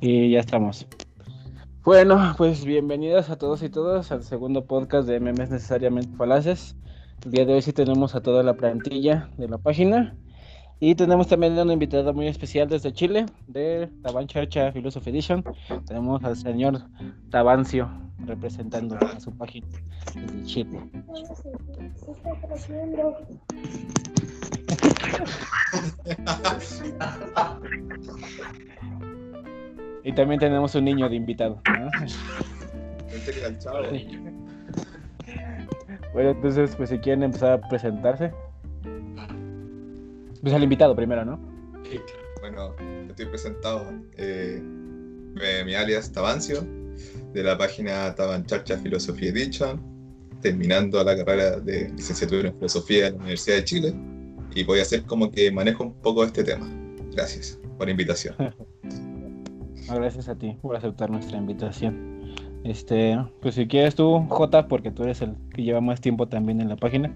[0.00, 0.86] Y ya estamos.
[1.82, 6.76] Bueno, pues bienvenidos a todos y todas al segundo podcast de Memes Necesariamente Falaces.
[7.24, 10.14] El día de hoy sí tenemos a toda la plantilla de la página.
[10.78, 15.42] Y tenemos también una invitada muy especial desde Chile, de Taban Charcha Philosophy Edition.
[15.86, 16.82] Tenemos al señor
[17.30, 17.90] Tabancio
[18.24, 19.66] representando a su página
[20.14, 20.78] desde Chile.
[30.04, 31.60] y también tenemos un niño de invitado.
[31.66, 31.90] ¿no?
[36.12, 38.32] Bueno, entonces, pues si quieren empezar a presentarse.
[40.40, 41.38] Pues al invitado primero, ¿no?
[41.88, 42.00] Sí,
[42.40, 42.74] Bueno,
[43.08, 43.86] estoy presentado.
[44.16, 44.62] Eh,
[45.40, 46.64] eh, mi alias Tabancio,
[47.32, 49.80] de la página Tabancharcha Philosophy Edition,
[50.40, 53.94] terminando la carrera de licenciatura en filosofía en la Universidad de Chile.
[54.54, 56.68] Y voy a hacer como que manejo un poco este tema.
[57.12, 58.34] Gracias por la invitación.
[59.94, 62.34] Gracias a ti por aceptar nuestra invitación.
[62.64, 66.60] Este, pues si quieres tú, J, porque tú eres el que lleva más tiempo también
[66.60, 67.14] en la página.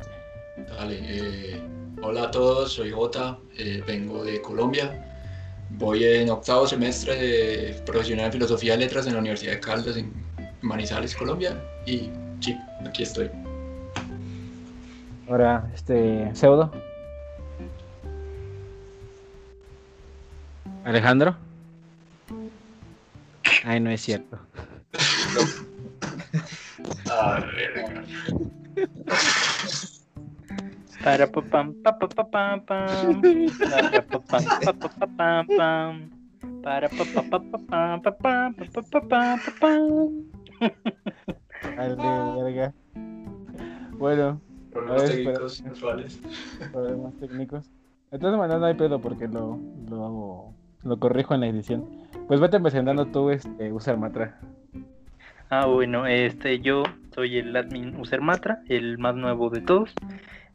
[0.78, 1.60] Dale, eh,
[2.02, 5.08] hola a todos, soy Jota, eh, vengo de Colombia.
[5.70, 9.96] Voy en octavo semestre de profesional en filosofía y letras en la Universidad de Caldas,
[9.96, 10.12] en
[10.60, 11.60] Manizales, Colombia.
[11.86, 12.56] Y sí,
[12.86, 13.30] aquí estoy.
[15.28, 16.70] Ahora, este, pseudo.
[20.84, 21.36] Alejandro.
[23.64, 24.38] Ay, no es cierto.
[27.10, 28.02] Ah, verga.
[31.05, 33.22] Para pa pam pa pa pa pam pam.
[33.58, 35.92] Para pa pam pa pa pa pam pam.
[36.62, 39.83] Para pa pa pa pa pam pa pam pa pa pa pam pa pam.
[41.77, 42.66] Dale, verga.
[43.98, 44.40] Bueno,
[44.72, 45.72] Problemas técnicos espera.
[45.72, 46.20] usuales.
[46.72, 47.70] problemas técnicos.
[48.10, 51.84] De todas maneras no hay pedo porque lo, lo hago, lo corrijo en la edición.
[52.28, 54.39] Pues vete presentando tú, este, Usar Matra.
[55.51, 56.83] Ah, bueno, este, yo
[57.14, 59.92] soy el admin Usermatra, el más nuevo de todos.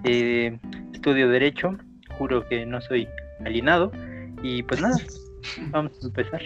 [0.04, 0.58] Eh,
[0.94, 1.78] estudio Derecho,
[2.18, 3.08] juro que no soy
[3.46, 3.92] alienado.
[4.42, 4.96] Y pues nada,
[5.72, 6.42] vamos a empezar.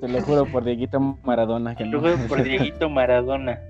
[0.00, 2.00] Te lo juro por Dieguito Maradona que no.
[2.00, 3.60] Luego por Dieguito Maradona.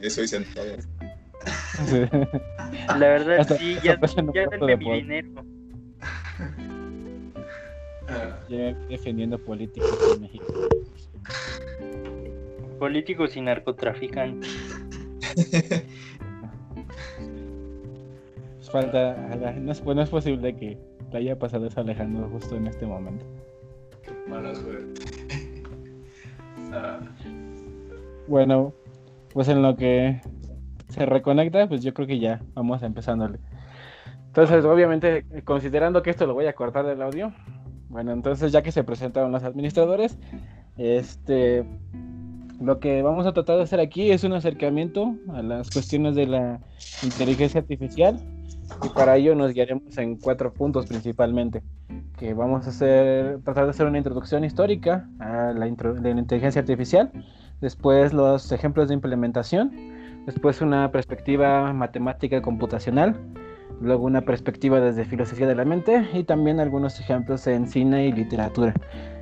[0.00, 0.76] Eso hice sentado.
[1.84, 2.00] Sí.
[2.88, 5.28] La verdad, Hasta- sí, hasta ya, ya denme de mi dinero.
[8.10, 10.44] Ah, Ya defendiendo políticos en México.
[12.78, 14.50] Políticos y narcotraficantes.
[18.56, 19.14] Pues falta,
[19.58, 20.78] no es, no es posible que
[21.12, 23.24] le haya pasado eso a Alejandro justo en este momento.
[24.02, 25.00] qué mala suerte.
[26.72, 27.00] Ah,
[28.28, 28.72] Bueno,
[29.32, 30.20] pues en lo que
[30.88, 33.38] se reconecta, pues yo creo que ya vamos empezándole.
[34.26, 37.32] Entonces, obviamente, considerando que esto lo voy a cortar del audio,
[37.90, 40.16] bueno, entonces ya que se presentaron los administradores,
[40.78, 41.64] este,
[42.60, 46.26] lo que vamos a tratar de hacer aquí es un acercamiento a las cuestiones de
[46.26, 46.60] la
[47.02, 48.20] inteligencia artificial
[48.82, 51.62] y para ello nos guiaremos en cuatro puntos principalmente,
[52.16, 56.60] que vamos a hacer, tratar de hacer una introducción histórica a la, de la inteligencia
[56.60, 57.10] artificial,
[57.60, 59.72] después los ejemplos de implementación,
[60.26, 63.16] después una perspectiva matemática computacional,
[63.80, 68.12] luego una perspectiva desde filosofía de la mente y también algunos ejemplos en cine y
[68.12, 68.74] literatura.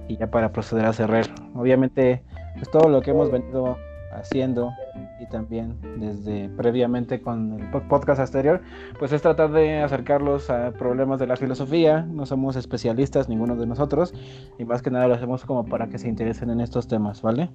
[0.09, 2.23] Y ya para proceder a cerrar, obviamente,
[2.57, 3.77] pues todo lo que hemos venido
[4.11, 4.73] haciendo
[5.21, 8.63] y también desde previamente con el po- podcast anterior,
[8.99, 12.03] pues es tratar de acercarlos a problemas de la filosofía.
[12.03, 14.15] No somos especialistas, ninguno de nosotros,
[14.59, 17.51] y más que nada lo hacemos como para que se interesen en estos temas, ¿vale?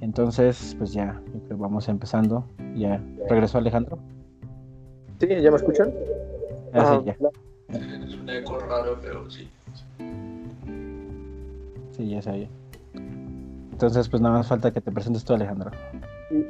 [0.00, 2.44] Entonces, pues ya, yo creo que vamos empezando.
[2.76, 3.98] Ya regresó Alejandro.
[5.18, 5.90] Sí, ¿ya me escuchan?
[6.76, 7.02] Así Ajá.
[7.04, 7.16] ya.
[8.04, 9.48] es un eco raro, pero sí.
[11.96, 12.50] Sí, ya oye.
[13.72, 15.70] Entonces, pues nada más falta que te presentes tú, Alejandro.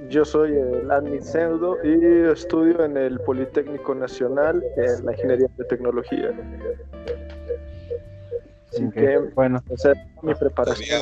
[0.09, 5.65] Yo soy el admin pseudo y estudio en el Politécnico Nacional en la Ingeniería de
[5.65, 6.31] Tecnología.
[8.73, 11.01] Así que Bueno, esa es mi preparación.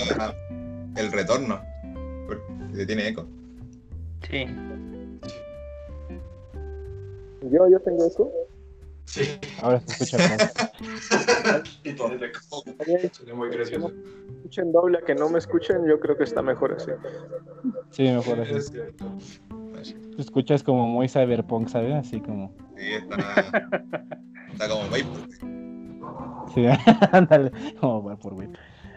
[0.97, 1.61] El retorno.
[2.27, 3.27] Porque tiene eco.
[4.29, 4.47] Sí.
[7.43, 8.31] Yo, yo tengo eco.
[9.05, 9.39] Sí.
[9.62, 10.55] ahora se escucha más.
[11.85, 13.93] y tiene muy gracioso.
[14.37, 16.91] Escuchen doble a que no me escuchen, yo creo que está mejor así.
[17.91, 18.55] Sí, mejor así.
[18.55, 19.17] Es cierto.
[20.17, 21.95] Te escuchas como muy cyberpunk, ¿sabes?
[21.95, 22.55] Así como.
[22.77, 23.17] Sí, está,
[24.53, 25.29] está como Vapor.
[26.55, 26.67] Sí,
[27.12, 28.49] ándale, como va por güey.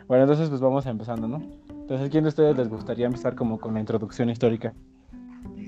[0.07, 1.41] Bueno, entonces pues vamos empezando, ¿no?
[1.69, 4.73] Entonces, ¿quién de ustedes les gustaría empezar como con la introducción histórica?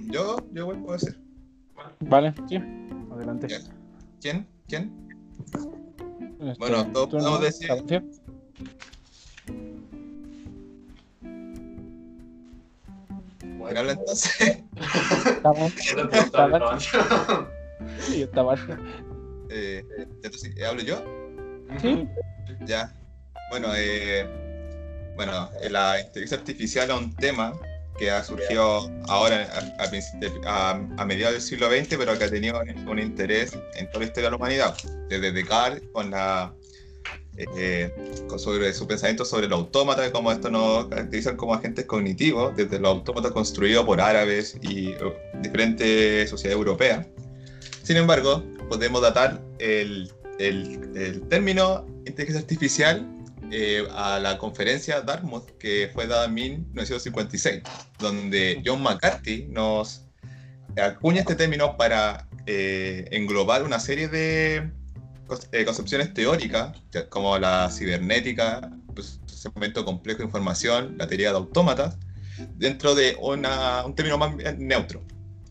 [0.08, 1.18] Yo, yo igual puedo hacer.
[2.02, 2.58] Vale, sí,
[3.12, 3.48] adelante.
[4.22, 4.48] ¿Quién?
[4.68, 4.92] ¿Quién?
[6.40, 7.70] Este, bueno, todos podemos decir.
[13.58, 14.64] Bueno, entonces.
[15.26, 15.74] Estamos.
[18.02, 18.56] Sí, está
[19.50, 19.86] eh,
[20.22, 21.02] entonces, eh, ¿hablo yo?
[21.82, 22.08] Sí.
[22.66, 22.94] Ya.
[23.50, 24.28] Bueno, eh,
[25.16, 27.54] bueno, eh, la inteligencia artificial es un tema
[28.00, 29.48] que ha surgido ahora
[29.78, 29.84] a,
[30.48, 34.06] a a mediados del siglo XX, pero que ha tenido un interés en toda la
[34.06, 34.76] historia de la humanidad.
[35.10, 36.54] Desde Descartes, con la
[37.38, 37.92] eh,
[38.28, 42.80] con- sobre su pensamiento sobre los autómatas, como esto nos caracterizan como agentes cognitivos, desde
[42.80, 44.98] los autómatas construidos por árabes y eh,
[45.42, 47.06] diferentes sociedades europeas.
[47.84, 53.08] Sin embargo, podemos datar el, el- el término inteligencia artificial
[53.52, 57.62] eh, a la conferencia Dartmouth que fue dada en 1956,
[58.00, 60.06] donde John McCarthy nos
[60.82, 64.72] acuña este término para eh, englobar una serie de
[65.52, 66.78] eh, concepciones teóricas,
[67.10, 71.98] como la cibernética, pues, procesamiento complejo de información, la teoría de autómatas,
[72.56, 75.04] dentro de una- un término más neutro.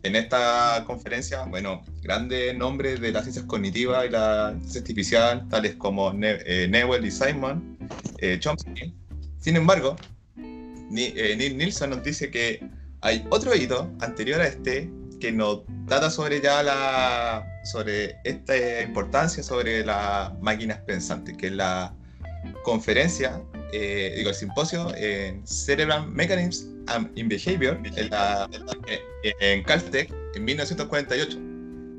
[0.03, 5.75] En esta conferencia, bueno, grandes nombres de las ciencias cognitivas y la ciencia artificial, tales
[5.75, 7.77] como Ne- eh, Newell y Simon,
[8.19, 8.95] eh, Chomsky.
[9.39, 9.97] Sin embargo,
[10.37, 12.61] Ni- eh, Neil Nilsson nos dice que
[13.01, 14.91] hay otro hito anterior a este
[15.21, 21.53] que nos data sobre ya la sobre esta importancia sobre las máquinas pensantes, que es
[21.53, 21.93] la
[22.63, 23.43] conferencia,
[23.73, 26.69] eh, digo, el simposio en Cerebral Mechanisms
[27.15, 28.49] in Behavior en, la-
[29.41, 31.39] en- Caltech en 1948.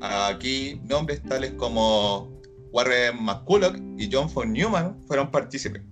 [0.02, 2.30] Aquí nombres tales como
[2.72, 5.82] Warren McCulloch y John von Neumann fueron partícipes.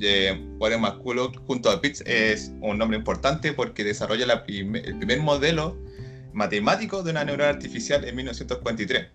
[0.00, 5.20] Eh, Warren McCulloch junto a Pitts es un nombre importante porque desarrolla la el primer
[5.20, 5.76] modelo
[6.32, 9.06] matemático de una neurona artificial en 1943.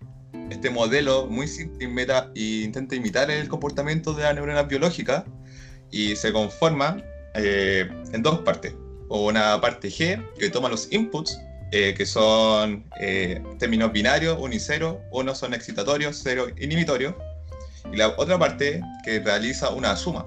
[0.50, 1.88] Este modelo muy simple
[2.34, 5.24] y intenta imitar el comportamiento de la neurona biológica
[5.90, 7.02] y se conforma
[7.34, 8.74] eh, en dos partes.
[9.14, 11.38] Una parte G que toma los inputs,
[11.70, 17.14] eh, que son eh, términos binarios, 1 y 0, unos son excitatorios, 0 inhibitorios,
[17.92, 20.26] y la otra parte que realiza una suma.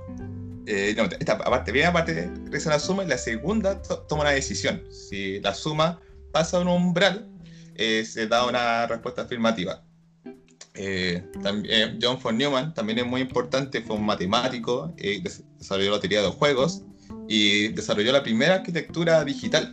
[0.68, 4.32] Eh, no, esta parte, primera parte realiza una suma y la segunda to- toma una
[4.32, 4.84] decisión.
[4.92, 6.00] Si la suma
[6.32, 7.28] pasa un umbral,
[7.76, 9.82] eh, se da una respuesta afirmativa.
[10.76, 15.92] Eh, también, John von Neumann también es muy importante, fue un matemático, eh, des- desarrolló
[15.92, 16.84] la teoría de los juegos
[17.28, 19.72] y desarrolló la primera arquitectura digital.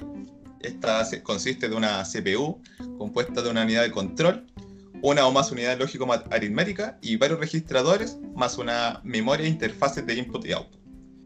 [0.61, 2.63] Esta consiste de una CPU
[2.99, 4.47] compuesta de una unidad de control,
[5.03, 10.47] una o más unidades lógico-aritméticas y varios registradores, más una memoria e interfaces de input
[10.47, 10.81] y output.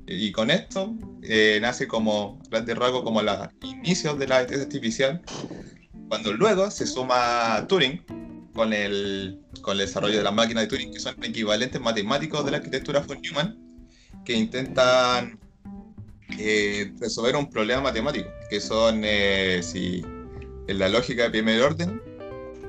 [0.09, 5.23] Y con esto eh, nace como, grandes rasgos, como los inicios de la inteligencia artificial,
[6.09, 8.03] cuando luego se suma Turing
[8.55, 12.53] con el, con el desarrollo de las máquinas de Turing, que son equivalentes matemáticos de
[12.53, 13.59] la arquitectura von Neumann,
[14.25, 15.39] que intentan
[16.39, 20.03] eh, resolver un problema matemático, que son eh, si
[20.69, 22.01] en la lógica de primer orden,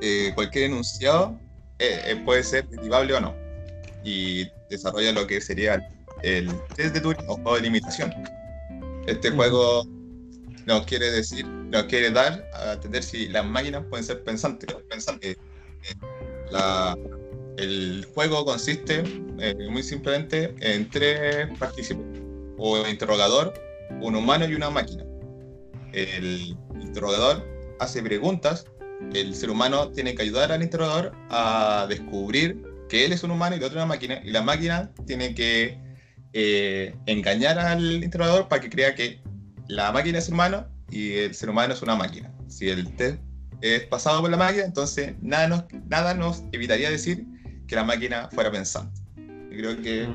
[0.02, 1.40] eh, cualquier enunciado
[1.80, 3.36] eh, eh, puede ser derivable o no.
[4.04, 5.80] Y desarrolla lo que sería
[6.24, 8.14] el test de Turing o juego de limitación.
[9.08, 9.86] Este juego
[10.66, 14.74] nos quiere decir, nos quiere dar a entender si las máquinas pueden ser pensantes.
[14.90, 15.36] pensantes.
[15.84, 15.94] Eh,
[16.52, 16.96] la-
[17.58, 19.04] el juego consiste
[19.70, 22.06] muy simplemente en tres partícipes,
[22.58, 23.54] o el interrogador,
[24.02, 25.04] un humano y una máquina.
[25.94, 27.46] El interrogador
[27.80, 28.66] hace preguntas,
[29.14, 33.56] el ser humano tiene que ayudar al interrogador a descubrir que él es un humano
[33.56, 35.78] y la otra una máquina, y la máquina tiene que
[36.34, 39.22] eh, engañar al interrogador para que crea que
[39.68, 42.32] la máquina es humano y el ser humano es una máquina.
[42.48, 43.20] Si el test
[43.62, 47.26] es pasado por la máquina, entonces nada nos, evitaría decir
[47.68, 49.02] que la máquina fuera pensante.
[49.52, 50.08] Y creo que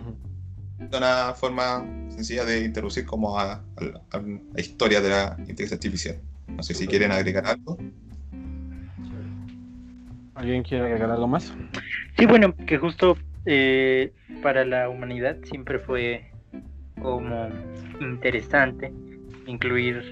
[0.92, 3.62] una forma sencilla de introducir como a, a-
[4.12, 6.20] a la historia de la inteligencia artificial.
[6.48, 7.78] No sé si quieren agregar algo.
[10.34, 11.52] ¿Alguien quiere agregar algo más?
[12.16, 14.12] Sí, bueno, que justo eh,
[14.42, 16.30] para la humanidad siempre fue
[17.00, 17.48] como
[18.00, 18.92] interesante
[19.46, 20.02] incluir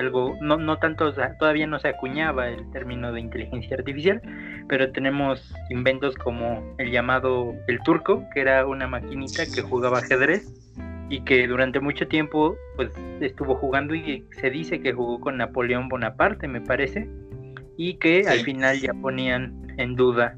[0.00, 4.20] algo, no, no tanto, o sea, todavía no se acuñaba el término de inteligencia artificial,
[4.68, 10.52] pero tenemos inventos como el llamado el turco, que era una maquinita que jugaba ajedrez
[11.08, 12.90] y que durante mucho tiempo pues
[13.20, 17.08] estuvo jugando y se dice que jugó con Napoleón Bonaparte, me parece,
[17.76, 20.36] y que al final ya ponían en duda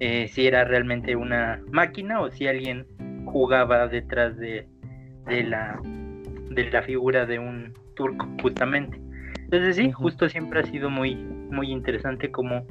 [0.00, 2.86] eh, si era realmente una máquina o si alguien
[3.26, 4.66] jugaba detrás de,
[5.26, 5.80] de la
[6.50, 9.00] de la figura de un turco justamente.
[9.44, 12.66] Entonces sí, justo siempre ha sido muy muy interesante cómo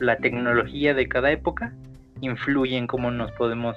[0.00, 1.72] la tecnología de cada época
[2.20, 3.76] influye en cómo nos podemos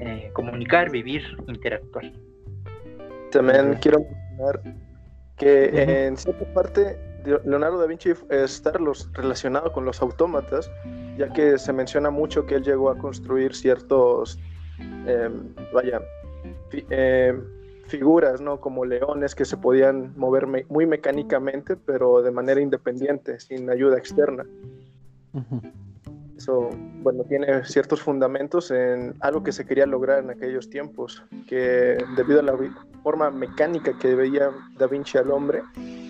[0.00, 2.12] eh, comunicar, vivir, interactuar.
[3.30, 4.60] También quiero mencionar
[5.36, 5.90] que Ujú.
[5.90, 10.70] en cierta parte Leonardo da Vinci estar los, relacionado con los autómatas,
[11.16, 14.38] ya que se menciona mucho que él llegó a construir ciertos,
[15.06, 16.00] em, vaya,
[16.90, 17.42] em,
[17.92, 18.58] figuras, ¿no?
[18.58, 24.46] Como leones que se podían mover muy mecánicamente, pero de manera independiente, sin ayuda externa.
[26.38, 26.70] Eso,
[27.02, 32.40] bueno, tiene ciertos fundamentos en algo que se quería lograr en aquellos tiempos, que debido
[32.40, 32.54] a la
[33.02, 35.62] forma mecánica que veía Da Vinci al hombre,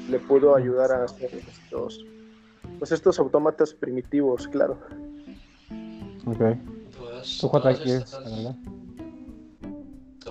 [0.08, 2.06] le pudo ayudar a hacer estos,
[2.78, 4.78] pues estos autómatas primitivos, claro.
[6.26, 6.42] Ok.
[6.96, 8.20] Todas, ¿Tú todas quieres?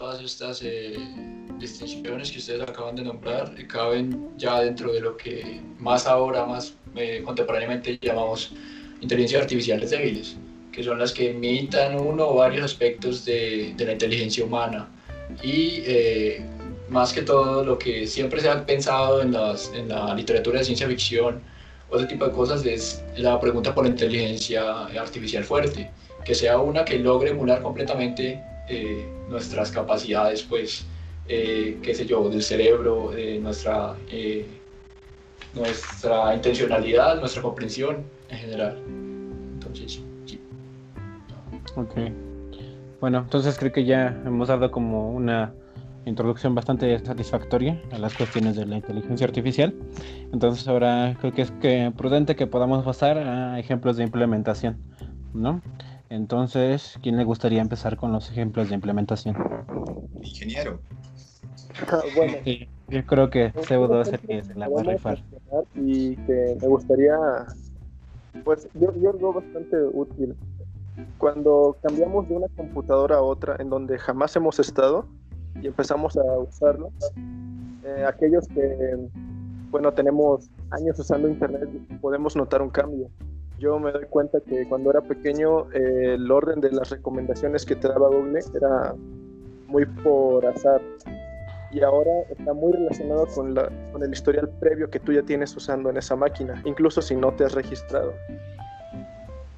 [0.01, 0.97] Todas estas eh,
[1.59, 6.43] distinciones que ustedes acaban de nombrar eh, caben ya dentro de lo que más ahora,
[6.43, 8.51] más eh, contemporáneamente llamamos
[8.99, 10.37] inteligencias artificiales débiles,
[10.71, 14.89] que son las que imitan uno o varios aspectos de, de la inteligencia humana.
[15.43, 16.43] Y eh,
[16.89, 20.65] más que todo lo que siempre se ha pensado en, las, en la literatura de
[20.65, 21.41] ciencia ficción
[21.91, 25.91] o ese tipo de cosas es la pregunta por inteligencia artificial fuerte,
[26.25, 30.85] que sea una que logre emular completamente eh, nuestras capacidades, pues,
[31.27, 34.45] eh, qué sé yo, del cerebro, de nuestra, eh,
[35.53, 38.81] nuestra intencionalidad, nuestra comprensión en general.
[39.55, 40.39] Entonces, sí.
[41.75, 41.95] Ok.
[43.01, 45.53] Bueno, entonces creo que ya hemos dado como una
[46.05, 49.75] introducción bastante satisfactoria a las cuestiones de la inteligencia artificial.
[50.31, 54.77] Entonces ahora creo que es que prudente que podamos pasar a ejemplos de implementación,
[55.33, 55.61] ¿no?
[56.11, 59.33] Entonces, ¿quién le gustaría empezar con los ejemplos de implementación?
[60.21, 60.77] Ingeniero.
[62.17, 65.23] bueno, Sí, yo creo que Pseudo es el que se la va a rifar.
[65.73, 67.15] y que me gustaría,
[68.43, 70.35] pues yo, yo lo veo bastante útil.
[71.17, 75.07] Cuando cambiamos de una computadora a otra en donde jamás hemos estado
[75.61, 76.91] y empezamos a usarlo,
[77.85, 78.97] eh, aquellos que,
[79.69, 81.69] bueno, tenemos años usando Internet,
[82.01, 83.09] podemos notar un cambio.
[83.61, 87.75] Yo me doy cuenta que cuando era pequeño eh, el orden de las recomendaciones que
[87.75, 88.95] te daba Google era
[89.67, 90.81] muy por azar
[91.71, 95.55] y ahora está muy relacionado con, la, con el historial previo que tú ya tienes
[95.55, 98.13] usando en esa máquina, incluso si no te has registrado.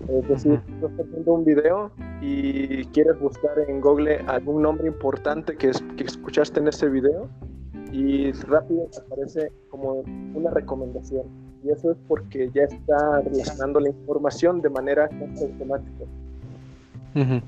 [0.09, 5.55] Es decir, tú estás viendo un video y quieres buscar en Google algún nombre importante
[5.55, 7.29] que, es, que escuchaste en ese video
[7.93, 10.03] y rápido te aparece como
[10.35, 11.42] una recomendación.
[11.63, 16.03] Y eso es porque ya está relacionando la información de manera casi automática.
[17.15, 17.41] Ujú.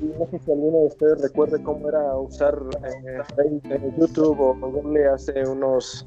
[0.00, 2.54] Y no sé si alguno de ustedes recuerde cómo era usar
[2.84, 3.22] eh,
[3.70, 6.06] eh, YouTube o Google hace unos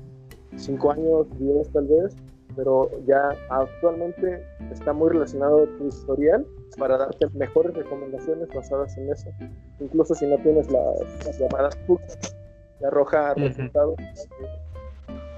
[0.55, 2.15] 5 años, 10 tal vez,
[2.55, 6.45] pero ya actualmente está muy relacionado tu historial
[6.77, 9.29] para darte mejores recomendaciones basadas en eso.
[9.79, 12.35] Incluso si no tienes las, las llamadas cookies,
[12.79, 13.95] te arroja resultados.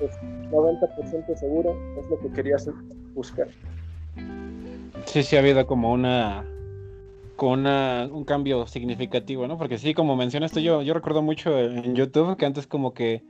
[0.01, 0.17] Pues
[0.51, 2.67] 90% seguro es lo que querías
[3.13, 3.47] buscar.
[5.05, 6.43] Sí, sí ha habido como una
[7.35, 9.57] con un cambio significativo, ¿no?
[9.57, 13.23] Porque sí, como mencionaste yo, yo recuerdo mucho en YouTube que antes como que,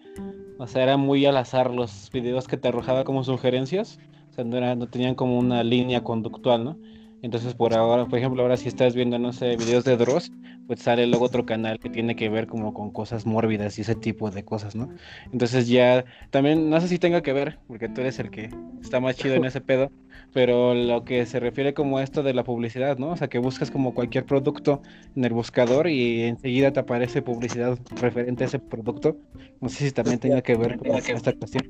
[0.57, 3.99] o sea, era muy al azar los videos que te arrojaba como sugerencias,
[4.31, 6.77] o sea, no, era- no tenían como una línea conductual, ¿no?
[7.21, 10.31] Entonces por ahora, por ejemplo, ahora si estás viendo, no sé, videos de Dross,
[10.71, 13.93] pues sale luego otro canal que tiene que ver como con cosas mórbidas y ese
[13.93, 14.87] tipo de cosas, ¿no?
[15.33, 18.49] Entonces ya, también, no sé si tenga que ver, porque tú eres el que
[18.81, 19.91] está más chido en ese pedo,
[20.31, 23.09] pero lo que se refiere como a esto de la publicidad, ¿no?
[23.09, 24.81] O sea, que buscas como cualquier producto
[25.13, 29.17] en el buscador y enseguida te aparece publicidad referente a ese producto.
[29.59, 31.65] No sé si también tenga que ver con esta cuestión.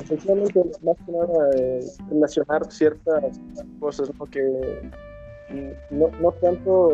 [0.00, 3.38] Efectivamente, más que nada eh, relacionar ciertas
[3.78, 4.24] cosas, ¿no?
[4.24, 4.40] Que
[5.90, 6.90] no, no tanto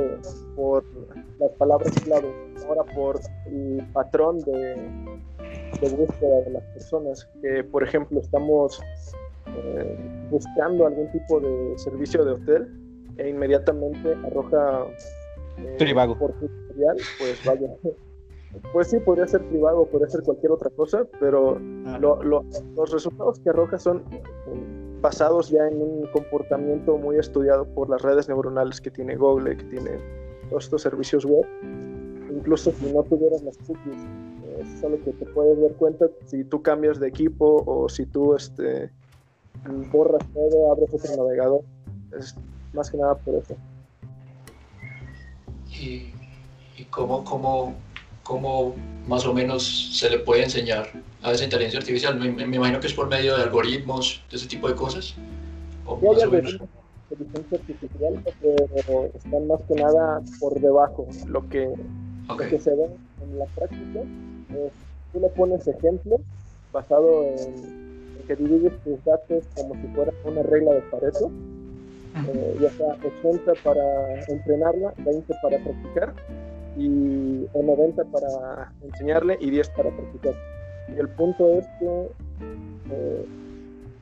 [0.57, 0.85] por
[1.39, 2.31] las palabras clave,
[2.69, 4.75] ahora por el patrón de,
[5.81, 7.29] de búsqueda de las personas.
[7.41, 8.81] Que, por ejemplo, estamos
[9.57, 9.97] eh,
[10.31, 12.69] buscando algún tipo de servicio de hotel
[13.19, 14.87] e inmediatamente arroja
[15.59, 16.19] eh, Trivago.
[16.19, 17.69] por tu historial, pues vaya.
[18.75, 22.45] Pues sí, podría ser privado, podría ser cualquier otra cosa, pero lo- lo-
[22.77, 24.23] los resultados que arroja son eh,
[25.03, 29.65] basados ya en un comportamiento muy estudiado por las redes neuronales que tiene Google, que
[29.65, 29.91] tiene
[30.49, 31.45] todos estos servicios web.
[32.31, 34.01] Incluso si no tuvieras las cookies,
[34.61, 38.35] es algo que te puedes dar cuenta si tú cambias de equipo o si tú
[38.35, 38.91] este,
[39.93, 41.61] borras todo, abres otro navegador.
[42.19, 42.35] Es
[42.73, 43.55] más que nada por eso.
[45.69, 46.13] y,
[46.77, 47.75] y cómo, cómo,
[48.23, 48.75] cómo
[49.07, 50.89] más o menos se le puede enseñar
[51.23, 52.19] a esa inteligencia artificial.
[52.19, 55.15] Me, me imagino que es por medio de algoritmos, de ese tipo de cosas.
[55.87, 56.53] O hay más o menos.
[56.53, 56.69] algoritmos
[57.11, 61.07] de inteligencia artificial, pero están más que nada por debajo.
[61.27, 61.75] Lo que
[62.29, 62.85] Ok, Lo que se ve
[63.23, 64.73] en la práctica es,
[65.13, 66.21] tú le pones ejemplos
[66.73, 67.83] basado en,
[68.27, 71.31] que divides tus datos como si fuera una regla de Pareto,
[72.29, 76.15] eh, ya sea 80 para entrenarla, 20 para practicar
[76.77, 80.35] y o 90 para enseñarle y 10 para practicar.
[80.95, 82.09] Y el punto es que
[82.91, 83.27] eh,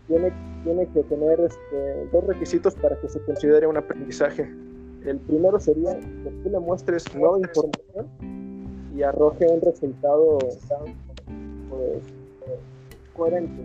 [0.07, 0.33] tiene,
[0.65, 4.51] tiene que tener este, dos requisitos para que se considere un aprendizaje.
[5.05, 8.07] El primero sería que tú le muestres nueva información
[8.95, 10.39] y arroje un resultado
[11.71, 12.03] pues,
[13.15, 13.63] coherente.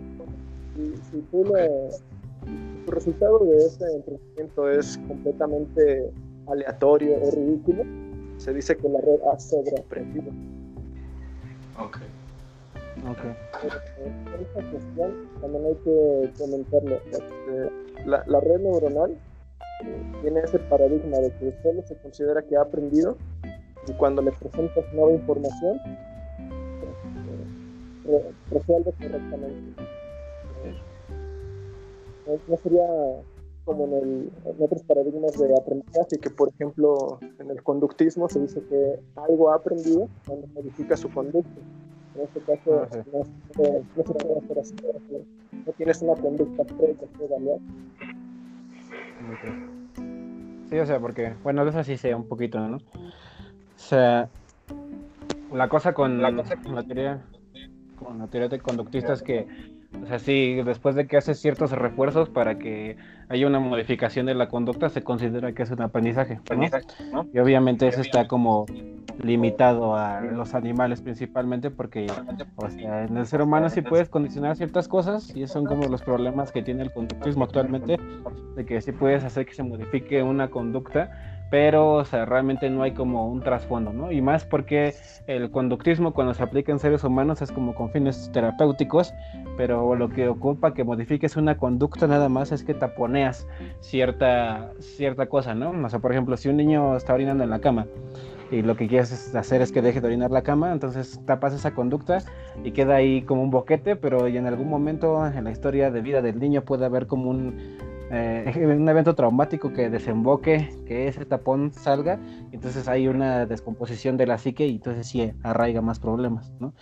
[1.10, 1.68] Si, tú le,
[2.84, 6.10] tu resultado de ese entrenamiento es completamente
[6.46, 7.82] aleatorio o ridículo,
[8.38, 10.30] se dice que la red ha sobreaprendido.
[11.78, 11.98] Ok.
[13.08, 13.18] Ok.
[14.04, 16.96] En esta cuestión también hay que comentarlo.
[17.12, 17.70] Este,
[18.06, 22.62] la, la red neuronal eh, tiene ese paradigma de que solo se considera que ha
[22.62, 23.16] aprendido
[23.86, 25.92] y cuando le presentas nueva información, eh,
[28.06, 29.82] re- resuelve correctamente.
[32.26, 32.86] Eh, no sería
[33.66, 38.40] como en, el- en otros paradigmas de aprendizaje, que por ejemplo en el conductismo se
[38.40, 41.60] dice que algo ha aprendido cuando modifica su conducta.
[42.14, 42.98] En este caso Ah, sí.
[43.12, 45.26] no, no se puede hacer así, porque
[45.66, 47.24] no tienes una conducta previa que.
[49.32, 49.44] Ok.
[50.70, 52.76] Sí, o sea, porque, bueno, de eso sí sé un poquito, ¿no?
[52.78, 52.80] O
[53.78, 54.30] sea,
[55.52, 56.30] la cosa con la,
[56.64, 57.26] con la teoría
[57.98, 59.46] con la teoría de conductista es que,
[60.02, 62.96] o sea, sí, después de que haces ciertos refuerzos para que
[63.28, 66.40] haya una modificación de la conducta, se considera que es un aprendizaje,
[67.12, 67.26] ¿no?
[67.32, 68.66] Y obviamente eso está como
[69.22, 72.06] limitado a los animales principalmente porque,
[72.56, 75.88] o sea, en el ser humano sí puedes condicionar ciertas cosas y esos son como
[75.88, 77.98] los problemas que tiene el conductismo actualmente,
[78.56, 81.10] de que sí puedes hacer que se modifique una conducta,
[81.50, 84.10] pero, o sea, realmente no hay como un trasfondo, ¿no?
[84.10, 84.94] Y más porque
[85.26, 89.14] el conductismo cuando se aplica en seres humanos es como con fines terapéuticos,
[89.56, 93.46] pero lo que ocupa que modifiques una conducta nada más es que taponeas
[93.80, 95.70] cierta, cierta cosa, ¿no?
[95.70, 97.86] O sea, por ejemplo, si un niño está orinando en la cama
[98.50, 101.52] y lo que quieres es hacer es que deje de orinar la cama, entonces tapas
[101.52, 102.18] esa conducta
[102.64, 106.22] y queda ahí como un boquete, pero en algún momento en la historia de vida
[106.22, 107.78] del niño puede haber como un,
[108.10, 112.18] eh, un evento traumático que desemboque, que ese tapón salga,
[112.52, 116.72] entonces hay una descomposición de la psique y entonces sí arraiga más problemas, ¿no?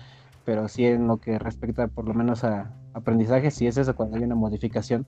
[0.45, 4.17] Pero sí en lo que respecta por lo menos a aprendizaje, si es eso cuando
[4.17, 5.07] hay una modificación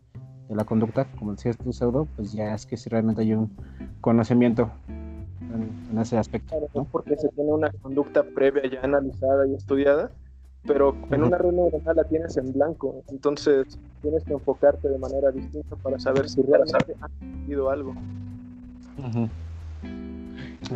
[0.49, 3.55] de la conducta, como decías tú, pseudo, pues ya es que si realmente hay un
[4.01, 6.85] conocimiento en, en ese aspecto, ¿no?
[6.85, 10.13] porque se tiene una conducta previa ya analizada y estudiada,
[10.67, 15.77] pero en una neuronal la tienes en blanco, entonces tienes que enfocarte de manera distinta
[15.77, 17.95] para saber si realmente has aprendido algo.
[18.99, 19.29] Ujú.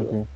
[0.00, 0.26] Ok.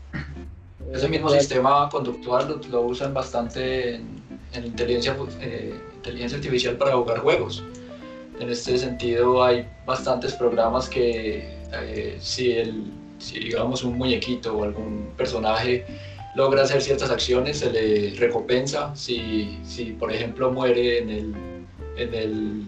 [0.93, 4.07] Ese mismo Eh, sistema conductual lo, lo usan bastante en,
[4.53, 7.65] en inteligencia, eh, inteligencia artificial para jugar juegos.
[8.39, 12.85] En este sentido hay bastantes programas que eh, si, el,
[13.19, 15.85] si digamos un muñequito o algún personaje
[16.35, 18.95] logra hacer ciertas acciones se le recompensa.
[18.95, 21.35] Si, si por ejemplo muere en el,
[21.97, 22.63] en el,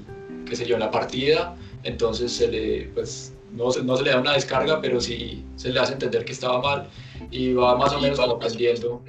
[0.49, 4.11] qué sé yo, en la partida, entonces se le, pues, no, se- no se le
[4.11, 6.89] da una descarga, pero sí se le hace entender que estaba mal
[7.31, 9.03] y va más o menos aprendiendo.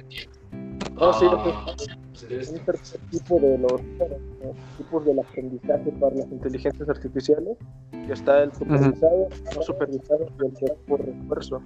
[0.94, 2.54] No, sí, a lo que- hacer esto.
[2.54, 3.80] un tercer tipo de los
[4.76, 7.56] tipos del aprendizaje para las inteligencias artificiales
[7.92, 11.62] y está el supervisado, el no supervisado y el que por refuerzo.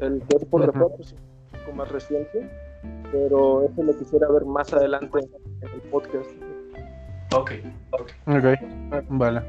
[0.00, 1.16] El que por refuerzo
[1.66, 2.48] poco más reciente,
[3.10, 5.18] pero eso lo quisiera ver más adelante
[5.62, 6.30] en el podcast.
[7.34, 7.52] Ok,
[7.90, 8.10] ok.
[8.26, 9.40] Ok, vale.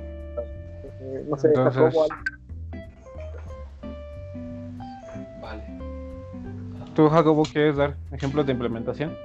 [0.99, 1.95] Eh, no sé, Entonces-
[5.41, 5.63] Vale.
[6.95, 9.15] ¿Tú, Jacobo, quieres dar ejemplos de implementación?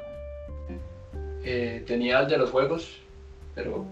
[1.44, 3.00] Eh, tenía el de los juegos,
[3.55, 3.85] pero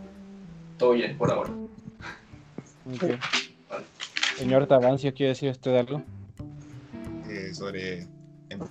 [0.79, 1.51] todo bien por ahora.
[2.95, 3.05] Ok.
[4.37, 6.03] Señor Tabancio, ¿quiere decir usted algo?
[7.29, 8.07] Eh, sobre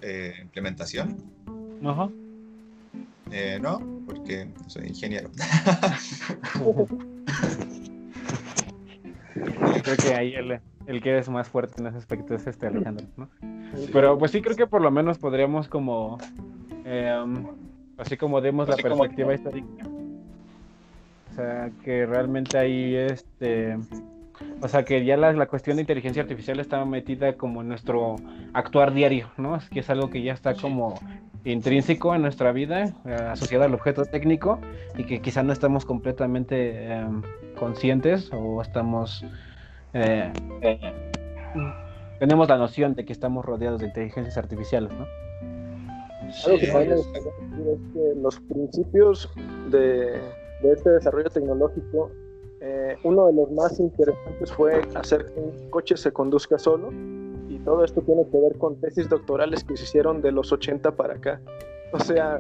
[0.02, 1.18] eh, implementación.
[1.86, 2.10] Ajá.
[3.32, 5.30] Eh, no, porque soy ingeniero.
[9.84, 13.06] Creo que ahí el, el que es más fuerte en ese aspecto es este Alejandro,
[13.16, 13.30] ¿no?
[13.94, 16.18] Pero pues sí creo que por lo menos podríamos como,
[16.84, 17.46] em,
[17.98, 19.88] así como demos la perspectiva histórica,
[21.32, 23.78] o sea, que realmente ahí este,
[24.62, 28.16] o sea, que ya la, la cuestión de inteligencia artificial está metida como en nuestro
[28.54, 29.56] actuar diario, ¿no?
[29.56, 30.96] Es que es algo que ya está como
[31.46, 34.60] intrínseco en nuestra vida, eh, asociado al objeto técnico
[34.98, 37.22] y que quizá no estamos completamente em,
[37.58, 39.24] conscientes o estamos
[39.94, 40.32] eh,
[42.20, 45.06] tenemos la noción de que estamos rodeados de inteligencias artificiales, ¿no?
[46.46, 49.30] Algo que también es- es que los principios
[49.72, 50.20] de
[50.62, 52.12] de este desarrollo tecnológico,
[52.62, 56.90] eh, uno de los más interesantes fue hacer que un coche se conduzca solo
[57.48, 60.92] y todo esto tiene que ver con tesis doctorales que se hicieron de los 80
[60.96, 61.42] para acá.
[61.94, 62.40] O sea,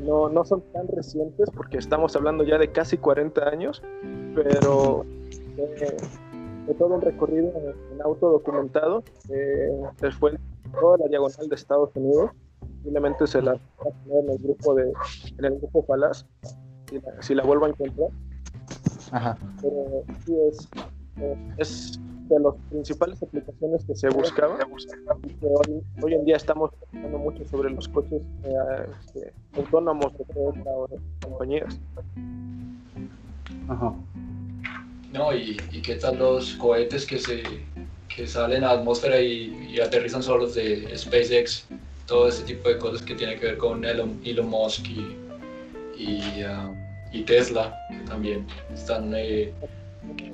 [0.00, 3.82] no, no son tan recientes porque estamos hablando ya de casi 40 años,
[4.34, 5.04] pero
[5.56, 5.96] eh,
[6.66, 7.52] de todo un recorrido
[7.92, 9.02] en, auto documentado.
[9.30, 9.70] Eh,
[10.18, 10.38] fue
[10.78, 12.30] toda la diagonal de Estados Unidos.
[12.82, 14.92] Simplemente se la va a en el grupo de
[15.38, 16.12] en el grupo la,
[17.20, 18.10] si la vuelvo a encontrar.
[19.16, 19.38] Ajá.
[19.62, 20.68] Pero sí es,
[21.22, 21.98] eh, es
[22.28, 24.58] de las principales aplicaciones que se buscaban.
[25.22, 28.54] y que hoy, hoy en día estamos hablando mucho sobre los coches eh,
[29.00, 31.80] este, autónomos de Toyota o de compañías.
[33.68, 33.94] Ajá.
[35.14, 37.42] No, y, y qué tal los cohetes que se
[38.14, 41.66] que salen a la atmósfera y, y aterrizan solos de SpaceX,
[42.06, 45.16] todo ese tipo de cosas que tienen que ver con Elon, Elon Musk y,
[45.98, 46.70] y, ah,
[47.16, 47.74] y Tesla,
[48.06, 49.52] también están eh,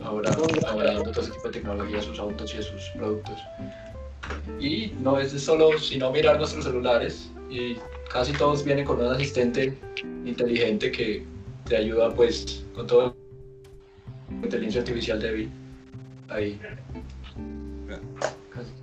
[0.03, 3.39] ahora, dando todo ese tipo de tecnología a sus autos y a sus productos.
[4.59, 7.77] Y no es solo sino mirar nuestros celulares y
[8.13, 9.79] casi todos vienen con un asistente
[10.25, 11.25] inteligente que
[11.69, 13.17] te ayuda pues con todo
[14.43, 15.51] inteligencia artificial débil
[16.29, 16.59] ahí.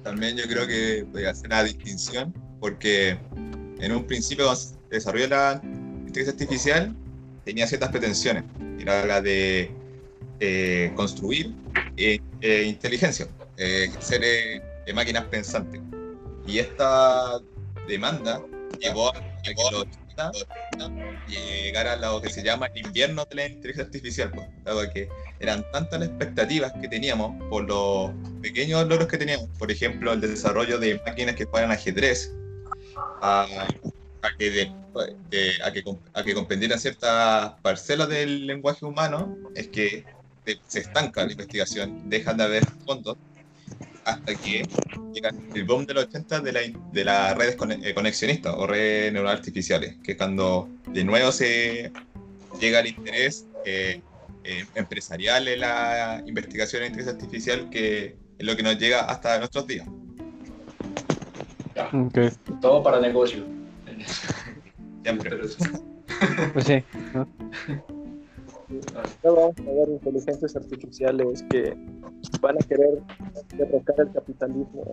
[0.03, 3.17] También yo creo que voy a hacer una distinción porque
[3.79, 4.51] en un principio
[4.89, 6.95] desarrolló la inteligencia artificial
[7.49, 8.43] tenía ciertas pretensiones.
[8.79, 9.71] Era la de
[10.39, 11.51] eh, construir
[11.97, 15.81] eh, eh, inteligencia, eh, seres de máquinas pensantes.
[16.45, 17.39] Y esta
[17.87, 18.39] demanda
[18.79, 20.31] llevó a que los 80
[21.27, 25.09] llegara a lo que se llama el invierno de la inteligencia artificial, pues, dado que
[25.39, 28.11] eran tantas las expectativas que teníamos por los
[28.43, 32.31] pequeños logros que teníamos, por ejemplo, el desarrollo de máquinas que juegan ajedrez,
[33.23, 33.47] a,
[34.21, 34.71] a que, de-
[35.29, 40.05] de- a, que, a que comprendieran ciertas parcelas del lenguaje humano, es que
[40.67, 43.17] se estanca la investigación, dejan de haber fondos,
[44.03, 44.67] hasta que
[45.13, 49.13] llega el boom de los 80 de, la, de las redes eh, conexionistas o redes
[49.13, 51.91] neuronales artificiales, que cuando de nuevo se
[52.59, 54.01] llega el interés eh,
[54.43, 59.37] eh, empresarial en la investigación en inteligencia artificial, que es lo que nos llega hasta
[59.37, 59.87] nuestros días.
[61.75, 62.17] Ya, Ok.
[62.61, 63.45] todo para negocio.
[65.03, 65.37] Siempre.
[66.53, 66.83] Pues sí.
[69.23, 71.75] Ya vamos a ver inteligencias artificiales que
[72.41, 72.99] van a querer
[73.55, 74.85] derrocar el capitalismo.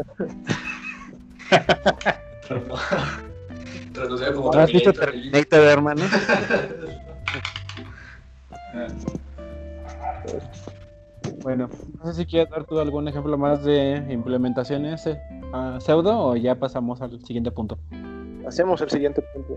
[3.93, 5.45] Traducido como ¿No has visto Terminator.
[5.45, 6.03] Terminator, hermano?
[11.43, 15.17] Bueno, no sé si quieres dar tú algún ejemplo más de implementaciones eh,
[15.53, 17.79] a pseudo o ya pasamos al siguiente punto.
[18.47, 19.55] Hacemos el siguiente punto.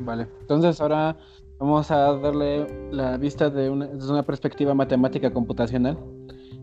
[0.00, 1.16] Vale, entonces ahora
[1.58, 5.98] vamos a darle la vista de una, desde una perspectiva matemática computacional.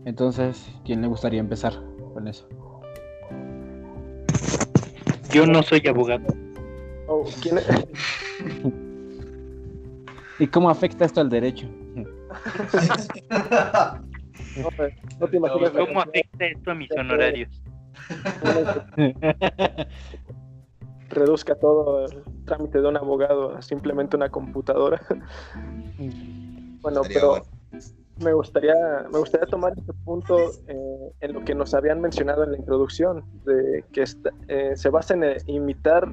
[0.04, 1.72] Entonces, ¿quién le gustaría empezar
[2.14, 2.48] con eso?
[5.32, 6.24] Yo no soy abogado.
[7.08, 7.58] Oh, ¿quién-
[10.38, 11.66] ¿Y cómo afecta esto al derecho?
[11.94, 12.04] no,
[14.76, 17.60] pues, no te imaginas ¿Cómo afecta esto a mis honorarios?
[21.10, 25.00] reduzca todo el trámite de un abogado a simplemente una computadora.
[26.82, 27.44] Bueno, Estaría pero bueno.
[28.20, 28.74] me gustaría,
[29.12, 33.24] me gustaría tomar este punto eh, en lo que nos habían mencionado en la introducción,
[33.44, 36.08] de que esta- eh, se basa en eh, imitar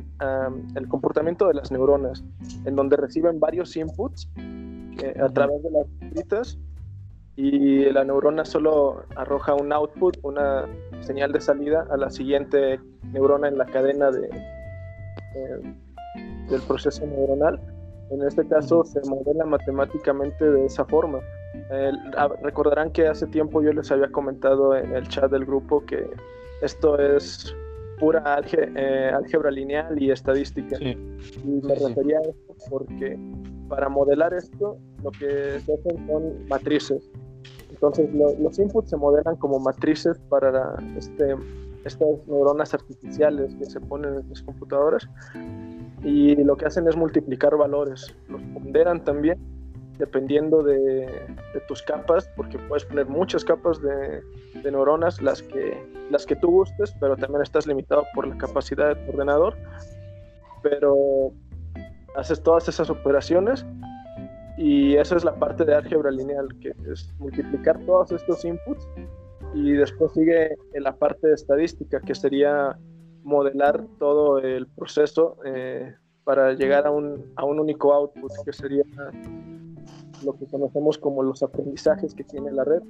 [0.76, 2.24] el comportamiento de las neuronas,
[2.66, 4.30] en donde reciben varios inputs
[5.22, 6.58] a través de las escritas
[7.36, 10.66] y la neurona solo arroja un output, una
[11.02, 12.80] señal de salida a la siguiente
[13.12, 14.30] neurona en la cadena de,
[15.36, 15.76] eh,
[16.50, 17.60] del proceso neuronal.
[18.12, 21.20] En este caso se modela matemáticamente de esa forma.
[22.18, 26.06] Ah, recordarán que hace tiempo yo les había comentado en el chat del grupo que
[26.62, 27.56] esto es
[28.00, 30.78] pura álge- eh, álgebra lineal y estadística.
[30.78, 30.98] Sí.
[31.44, 31.88] Y me Sí, sí.
[31.88, 33.18] refería a esto porque
[33.70, 37.10] para modelar esto lo que se hacen son matrices.
[37.72, 41.36] Entonces lo- los inputs se modelan como matrices para este,
[41.86, 45.08] estas neuronas artificiales que se ponen en las computadoras
[46.04, 48.16] y lo que hacen es multiplicar valores.
[48.30, 49.40] Los ponderan también
[49.98, 51.08] dependiendo de,
[51.68, 54.22] tus capas, porque puedes poner muchas capas de,
[54.62, 55.78] de neuronas, las que,
[56.10, 59.56] las que tú gustes, pero también estás limitado por la capacidad de tu ordenador.
[60.62, 61.32] Pero
[62.16, 63.66] haces todas esas operaciones
[64.58, 68.88] y esa es la parte de álgebra lineal, que es multiplicar todos estos inputs
[69.54, 72.78] y después sigue la parte de estadística, que sería
[73.24, 78.84] modelar todo el proceso eh, para llegar a un, a un único output, que sería
[80.24, 82.82] lo que conocemos como los aprendizajes que tiene la red,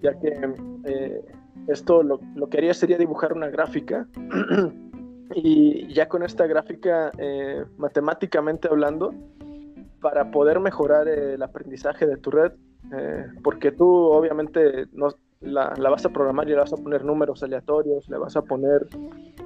[0.00, 1.24] ya que eh,
[1.68, 4.08] esto lo, lo, que haría sería dibujar una gráfica
[5.34, 9.14] y ya con esta gráfica, eh, matemáticamente hablando,
[10.00, 12.52] para poder mejorar el aprendizaje de tu red,
[13.44, 17.42] porque tú obviamente no, la, la, vas a programar y le vas a poner números
[17.42, 18.86] aleatorios, le vas a poner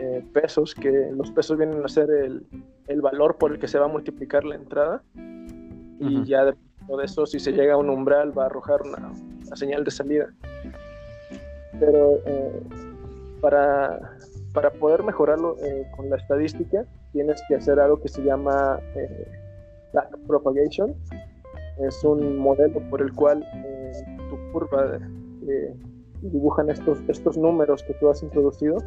[0.01, 2.45] eh, pesos, que los pesos vienen a ser el,
[2.89, 5.03] el, valor por el que se va a multiplicar la entrada.
[5.15, 6.25] Y uh -huh.
[6.25, 9.13] ya de, de, eso, si se llega a un umbral, va a arrojar una,
[9.47, 10.27] una señal de salida.
[11.79, 12.63] Pero eh,
[13.41, 14.17] para,
[14.53, 18.81] para, poder mejorarlo eh, con la estadística, tienes que hacer algo que se llama
[19.93, 20.93] backpropagation.
[21.79, 23.45] Es un modelo por el cual
[24.29, 24.99] tu curva
[25.49, 25.75] eh,
[26.23, 28.79] dibujan estos, estos números que tú has introducido,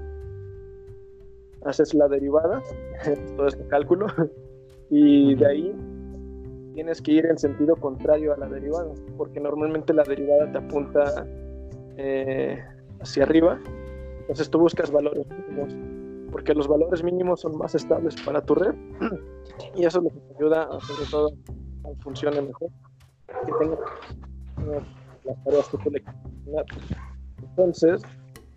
[1.66, 2.62] haces la derivada,
[3.36, 4.08] todo este cálculo,
[4.90, 5.76] y de ahí
[6.74, 11.26] tienes que ir en sentido contrario a la derivada, porque normalmente la derivada te apunta
[11.98, 12.64] eh,
[13.00, 13.60] hacia arriba,
[14.22, 15.76] entonces tú buscas valores mínimos,
[16.32, 18.76] porque los valores mínimos son más estables para tu red,
[19.76, 21.28] y eso es lo que te ayuda a sobre todo
[21.84, 22.70] a que funcione mejor,
[23.28, 23.78] que tenga
[25.24, 26.04] las tareas que tú le
[27.42, 28.02] Entonces,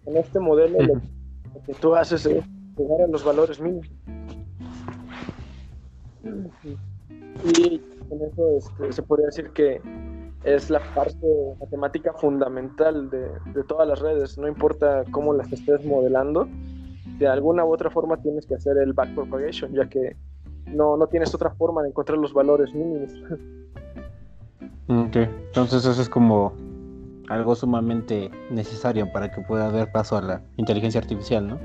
[0.06, 2.44] en este modelo lo, lo, que tú haces es
[2.76, 3.90] llegar a los valores mínimos.
[7.44, 9.80] Y en eso este, se podría decir que
[10.44, 11.26] es la parte
[11.58, 16.48] matemática fundamental de, de, todas las redes, no importa cómo las estés modelando,
[17.18, 20.16] de alguna u otra forma tienes que hacer el backpropagation, ya que
[20.66, 23.12] no, no tienes otra forma de encontrar los valores mínimos.
[24.88, 26.52] Ok, entonces eso es como
[27.30, 31.58] algo sumamente necesario para que pueda dar paso a la inteligencia artificial, ¿no?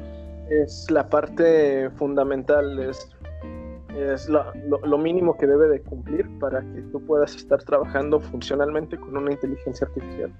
[0.49, 3.09] Es la parte fundamental, es,
[3.97, 8.19] es lo, lo, lo, mínimo que debe de cumplir para que tú puedas estar trabajando
[8.19, 10.31] funcionalmente con una inteligencia artificial.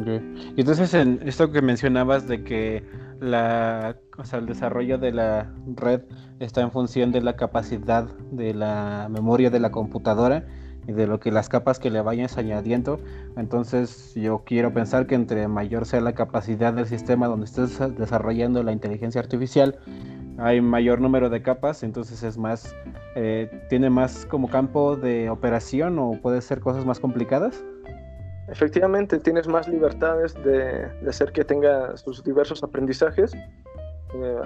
[0.00, 0.54] Okay.
[0.56, 2.84] Entonces, en esto que mencionabas de que
[3.20, 6.02] la, o sea, el desarrollo de la red
[6.38, 10.46] está en función de la capacidad de la memoria de la computadora,
[10.86, 12.98] y de lo que las capas que le vayas añadiendo.
[13.36, 18.62] Entonces yo quiero pensar que entre mayor sea la capacidad del sistema donde estés desarrollando
[18.62, 19.78] la inteligencia artificial,
[20.38, 22.74] hay mayor número de capas, entonces es más,
[23.14, 27.62] eh, tiene más como campo de operación o puede ser cosas más complicadas.
[28.48, 33.34] Efectivamente, tienes más libertades de, hacer que tenga sus diversos aprendizajes.
[33.34, 34.36] Eh,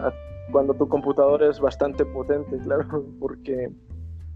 [0.53, 3.72] cuando tu computador es bastante potente, claro, porque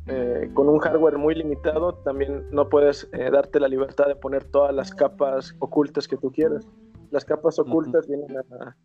[0.07, 4.45] eh, con un hardware muy limitado también no puedes eh, darte la libertad de poner
[4.45, 6.67] todas las capas ocultas que tú quieras.
[7.11, 8.17] Las capas ocultas uh -huh.
[8.17, 8.77] vienen a, a,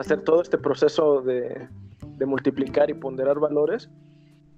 [0.00, 1.68] hacer todo este proceso de,
[2.18, 3.90] de, multiplicar y ponderar valores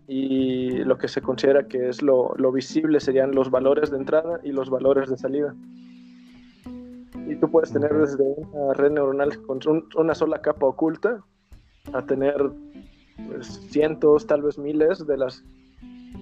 [0.08, 4.40] y lo que se considera que es lo, lo, visible serían los valores de entrada
[4.42, 5.54] y los valores de salida.
[7.28, 11.22] Y tú puedes tener desde una red neuronal con un, una sola capa oculta
[11.92, 12.50] a tener
[13.28, 15.44] pues, cientos, tal vez miles de las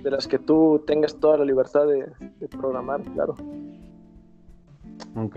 [0.02, 2.06] de las que tú tengas toda la libertad de,
[2.40, 3.34] de, programar, claro.
[5.16, 5.36] Ok.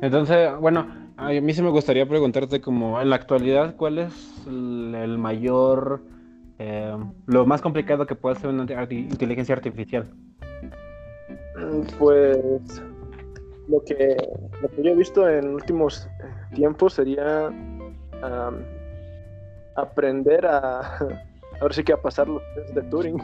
[0.00, 5.16] Entonces, bueno, a mí sí me gustaría preguntarte como en la actualidad, ¿cuál es el
[5.18, 6.02] mayor,
[6.58, 10.12] eh, lo más complicado que puede hacer una inteligencia artificial?
[11.98, 12.82] Pues
[13.68, 14.16] lo que,
[14.60, 16.08] lo que yo he visto en últimos
[16.54, 18.56] tiempos sería um,
[19.76, 21.24] aprender a
[21.60, 23.18] ahora sí que a pasar los test de Turing,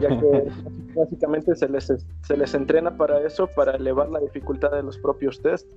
[0.00, 0.48] ya que
[0.94, 5.40] básicamente se les, se les entrena para eso, para elevar la dificultad de los propios
[5.40, 5.68] test.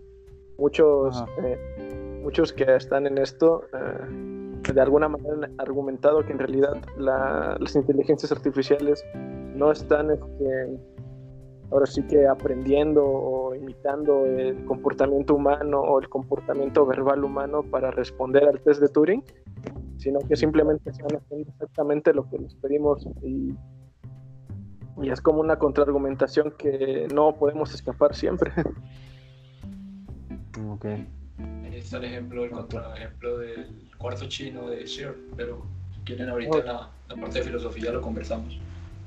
[0.58, 6.40] Muchos, eh, muchos que están en esto, eh, de alguna manera han argumentado que en
[6.40, 9.04] realidad la, las inteligencias artificiales
[9.56, 10.80] no están este,
[11.74, 17.92] ahora sí que aprendiendo o imitando el comportamiento humano o el comportamiento verbal humano para
[17.92, 19.24] responder al test de Turing,
[19.98, 23.56] sino que simplemente están haciendo exactamente lo que les pedimos y,
[25.02, 28.52] y es como una contraargumentación que no podemos escapar siempre.
[30.70, 30.86] Ok.
[30.86, 36.60] Ahí está el ejemplo, el contraejemplo del cuarto chino de Sir, pero si quieren ahorita
[36.60, 38.60] en la, la, parte de filosofía lo conversamos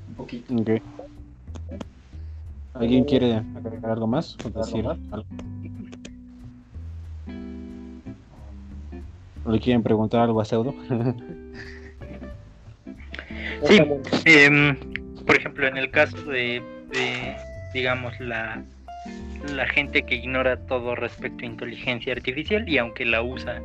[0.09, 0.53] un poquito.
[0.53, 0.81] Okay.
[2.73, 5.25] ¿Alguien quiere agregar algo más o decir algo?
[9.47, 10.75] ¿O le quieren preguntar algo a Pseudo?
[13.63, 13.81] sí,
[14.25, 14.75] eh,
[15.25, 17.33] por ejemplo, en el caso de, de
[17.73, 18.61] digamos, la,
[19.55, 23.61] la gente que ignora todo respecto a inteligencia artificial y aunque la usa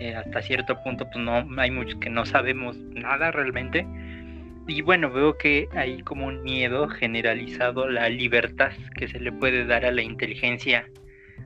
[0.00, 3.86] eh, hasta cierto punto, pues no hay muchos que no sabemos nada realmente.
[4.66, 9.30] y bueno, veo que hay como un miedo generalizado a la libertad que se le
[9.32, 10.86] puede dar a la inteligencia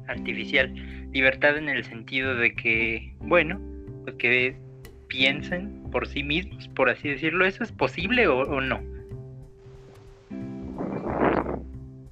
[0.07, 0.73] artificial.
[1.13, 3.72] Libertad en el sentido de que, bueno,
[4.05, 4.57] pues que
[5.09, 7.45] piensen por sí mismos, por así decirlo.
[7.45, 8.81] ¿Eso es posible o, o no?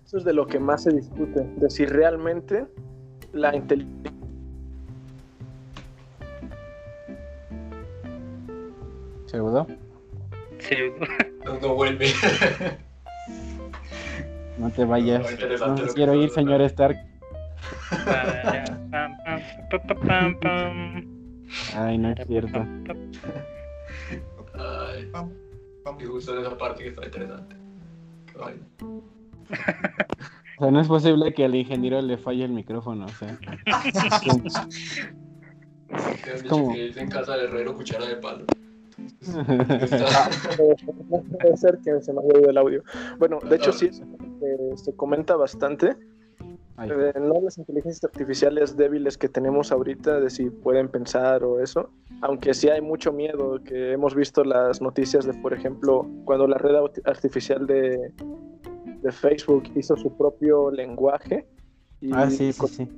[0.04, 2.66] Eso es de lo que más se discute, de si realmente
[3.32, 4.12] la inteligencia
[9.30, 9.66] ¿Seguro?
[10.58, 11.06] Pseudo.
[11.44, 12.12] No, no vuelve.
[14.58, 15.22] No te vayas.
[15.58, 16.98] No, No quiero ir, señor Stark.
[18.04, 21.09] Para, pam, pam, pa, pa, pam, pam.
[21.74, 22.64] Ay, no es cierto.
[24.54, 25.30] Ay, Pam,
[25.84, 25.96] pam.
[25.96, 27.56] me gustó esa parte que está interesante.
[28.32, 28.66] Qué vaina.
[30.58, 33.38] O sea, no es posible que al ingeniero le falle el micrófono, o sea.
[36.22, 38.44] Que dice en casa del herrero cuchara de palo.
[41.40, 42.84] Puede ser que se me haya oído el audio.
[43.18, 45.96] Bueno, de hecho sí es algo que se comenta bastante.
[46.82, 51.90] Eh, no las inteligencias artificiales débiles que tenemos ahorita de si pueden pensar o eso,
[52.22, 56.56] aunque sí hay mucho miedo que hemos visto las noticias de, por ejemplo, cuando la
[56.58, 58.12] red artificial de,
[59.02, 59.12] de
[59.76, 61.46] hizo su propio lenguaje
[62.00, 62.88] y, Ah, sí, sí, sí.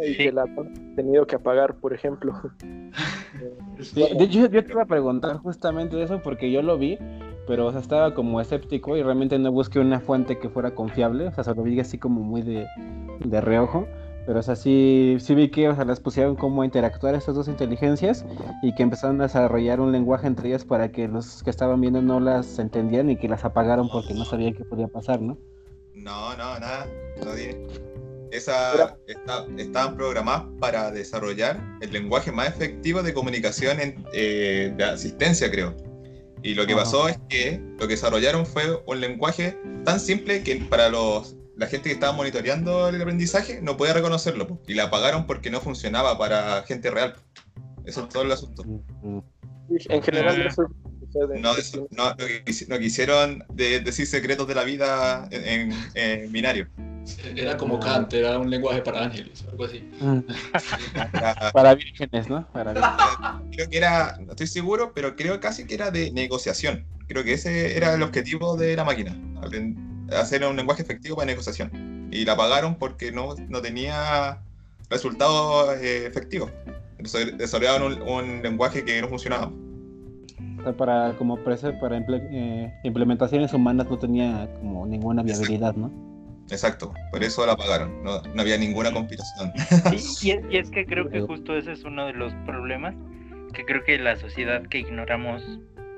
[0.00, 0.16] y Sí.
[0.16, 2.32] que la han tenido que apagar, por ejemplo.
[3.80, 6.96] Sí, hecho, yo te iba a preguntar justamente eso porque yo lo vi,
[7.46, 11.26] pero o sea, estaba como escéptico y realmente no busqué una fuente que fuera confiable,
[11.28, 12.66] o sea, se lo vi así como muy de,
[13.20, 13.86] de reojo.
[14.26, 17.34] Pero, o sea, sí, sí vi que o sea, las pusieron como a interactuar estas
[17.34, 18.24] dos inteligencias
[18.62, 22.00] y que empezaron a desarrollar un lenguaje entre ellas para que los que estaban viendo
[22.00, 25.36] no las entendían y que las apagaron porque no sabían qué podía pasar, ¿no?
[25.92, 26.86] No, no, nada.
[27.22, 27.66] No tiene.
[28.30, 34.84] Esa, está- estaban programadas para desarrollar el lenguaje más efectivo de comunicación en- eh, de
[34.84, 35.74] asistencia, creo.
[36.44, 40.56] Y lo que pasó es que lo que desarrollaron fue un lenguaje tan simple que
[40.56, 44.60] para los, la gente que estaba monitoreando el aprendizaje no podía reconocerlo.
[44.68, 47.16] Y la apagaron porque no funcionaba para gente real.
[47.86, 48.62] Eso es todo el asunto.
[49.88, 50.66] En general, eso
[51.00, 51.40] sucede.
[51.40, 55.88] No, eso- no, no quisi- no quisieron de- decir secretos de la vida en, en-
[55.94, 56.68] en binario.
[57.36, 59.88] Era como Kant, era un lenguaje para ángeles, algo así.
[60.00, 60.18] mm.
[61.52, 62.46] Para vírgenes, ¿no?
[62.52, 62.96] Para vírgenes.
[63.52, 66.86] creo que era, no estoy seguro, pero creo casi que era de negociación.
[67.06, 69.14] Creo que ese era el objetivo de la máquina,
[70.18, 72.08] hacer un lenguaje efectivo para negociación.
[72.10, 74.38] Y la pagaron porque no, no tenía
[74.88, 76.50] resultados eh, efectivos.
[77.36, 79.50] Desarrollaron un, un lenguaje que no funcionaba.
[80.78, 85.90] Para como prese- para eh, implementaciones humanas no tenía como ninguna viabilidad, ¿no?
[86.50, 88.02] Exacto, por eso la pagaron.
[88.02, 89.52] No, no había ninguna conspiración.
[89.98, 92.94] Sí, y, es, y es que creo que justo ese es uno de los problemas,
[93.52, 95.42] que creo que la sociedad que ignoramos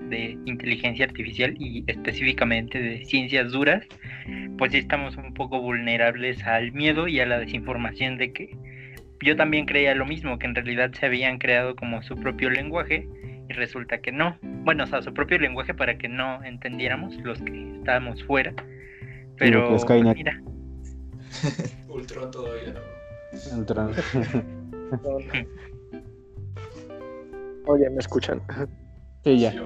[0.09, 3.85] de inteligencia artificial y específicamente de ciencias duras,
[4.59, 8.57] pues sí estamos un poco vulnerables al miedo y a la desinformación de que
[9.21, 13.09] yo también creía lo mismo, que en realidad se habían creado como su propio lenguaje
[13.49, 14.39] y resulta que no.
[14.43, 18.53] Bueno, o sea, su propio lenguaje para que no entendiéramos los que estábamos fuera.
[19.39, 20.17] Pero Skynet.
[20.17, 20.43] mira,
[21.89, 22.81] Ultron todavía no.
[25.03, 25.19] No.
[27.67, 28.41] Oye, ¿me escuchan?
[29.25, 29.53] sí, ya.
[29.53, 29.59] Sí.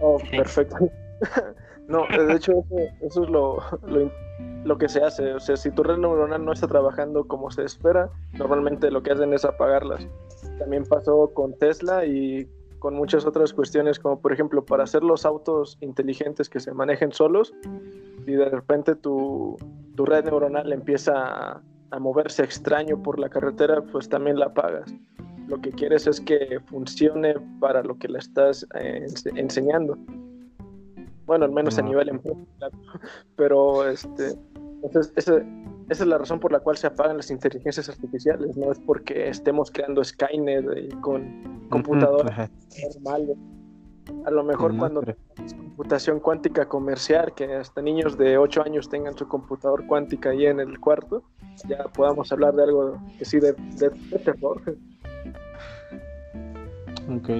[0.00, 0.36] Oh, Sí.
[0.36, 0.76] perfecto.
[1.88, 4.10] no, de hecho, eso, eso es lo, lo,
[4.64, 5.34] lo que se hace.
[5.34, 9.12] O sea, si tu red neuronal no está trabajando como se espera, normalmente lo que
[9.12, 10.06] hacen es apagarlas.
[10.58, 12.48] También pasó con Tesla y
[12.80, 17.12] con muchas otras cuestiones, como por ejemplo, para hacer los autos inteligentes que se manejen
[17.12, 17.52] solos,
[18.30, 19.56] y de repente tu,
[19.96, 24.94] tu red neuronal empieza a, a moverse extraño por la carretera, pues también la apagas.
[25.48, 29.98] Lo que quieres es que funcione para lo que le estás eh, ense- enseñando.
[31.26, 32.38] Bueno, al menos a nivel empresa.
[33.36, 34.32] Pero este,
[34.82, 35.42] entonces, esa
[35.88, 38.56] es la razón por la cual se apagan las inteligencias artificiales.
[38.56, 42.50] No es porque estemos creando Skynet eh, con computadoras
[42.94, 43.36] normales.
[44.26, 44.80] A lo mejor Sí, ¿no?
[44.80, 49.86] cuando Pero- tengas computación cuántica comercial, que hasta niños de 8 años tengan su computador
[49.86, 51.22] cuántica ahí en el cuarto,
[51.68, 54.60] ya podamos hablar de algo que sí de, de, de terror.
[57.08, 57.30] Ok.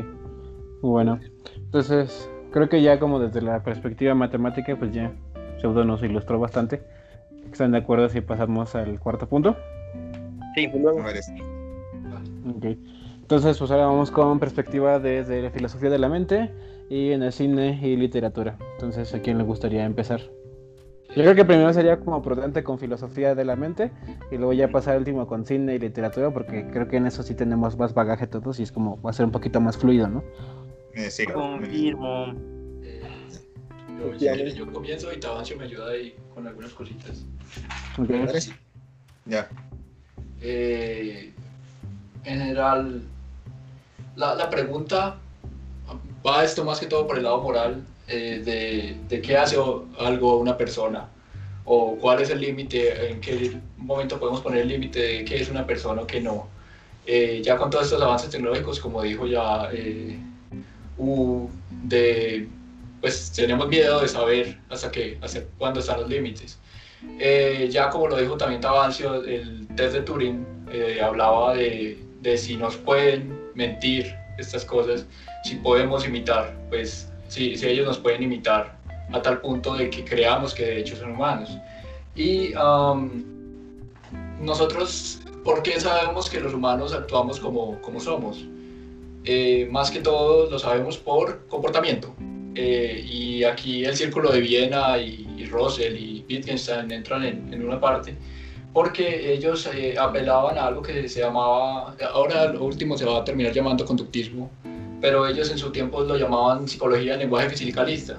[0.83, 1.21] Bueno,
[1.57, 5.13] entonces creo que ya como desde la perspectiva matemática, pues ya
[5.59, 6.83] Pseudo nos ilustró bastante.
[7.53, 9.57] ¿Están de acuerdo si pasamos al cuarto punto?
[10.55, 11.35] sí, luego, Me parece.
[12.49, 12.65] Ok.
[13.31, 16.51] Entonces, pues ahora vamos con perspectiva desde la filosofía de la mente
[16.89, 18.59] y en el cine y literatura.
[18.73, 20.21] Entonces, ¿a quién le gustaría empezar?
[21.11, 23.93] Yo creo que primero sería como prudente con filosofía de la mente
[24.33, 27.37] y luego ya pasar último con cine y literatura porque creo que en eso sí
[27.37, 30.25] tenemos más bagaje todos y es como va a ser un poquito más fluido, ¿no?
[30.95, 32.35] Eh, sí, confirmo.
[33.97, 37.25] Yo, si quieres, yo comienzo y Tabancio me ayuda ahí con algunas cositas.
[37.97, 38.11] Ok.
[38.11, 38.53] Ahora sí.
[39.25, 39.49] Ya.
[40.43, 41.33] Eh,
[42.25, 43.03] en general,
[44.21, 45.19] la, pregunta
[46.27, 49.57] va esto más que todo por el lado moral eh, de, de qué hace
[49.99, 51.09] algo una persona
[51.65, 55.49] o cuál es el límite, en qué momento podemos poner el límite de qué es
[55.49, 56.49] una persona o qué no.
[57.07, 60.19] Eh, ya con todos estos avances tecnológicos, como dijo ya, eh,
[61.85, 62.49] de,
[63.01, 66.59] pues tenemos miedo de saber hasta, qué, hasta cuándo están los límites.
[67.19, 70.45] Eh, ya como lo dijo también Tabancio, el test de Turing
[71.03, 75.07] hablaba de, de si nos pueden mentir estas cosas,
[75.45, 78.63] si podemos imitar, pues si, si ellos nos pueden imitar
[79.13, 81.51] a tal punto de que creamos que de hecho son humanos.
[82.15, 83.23] Y um,
[84.41, 88.45] nosotros, ¿por qué sabemos que los humanos actuamos como, como somos?
[89.25, 92.15] Eh, más que todo lo sabemos por comportamiento.
[92.55, 97.65] Eh, y aquí el círculo de Viena y, y Russell y Wittgenstein entran en, en
[97.65, 98.17] una parte
[98.73, 103.25] porque ellos eh, apelaban a algo que se llamaba, ahora lo último se va a
[103.25, 104.51] terminar llamando conductismo,
[105.01, 108.19] pero ellos en su tiempo lo llamaban psicología del lenguaje fisicalista,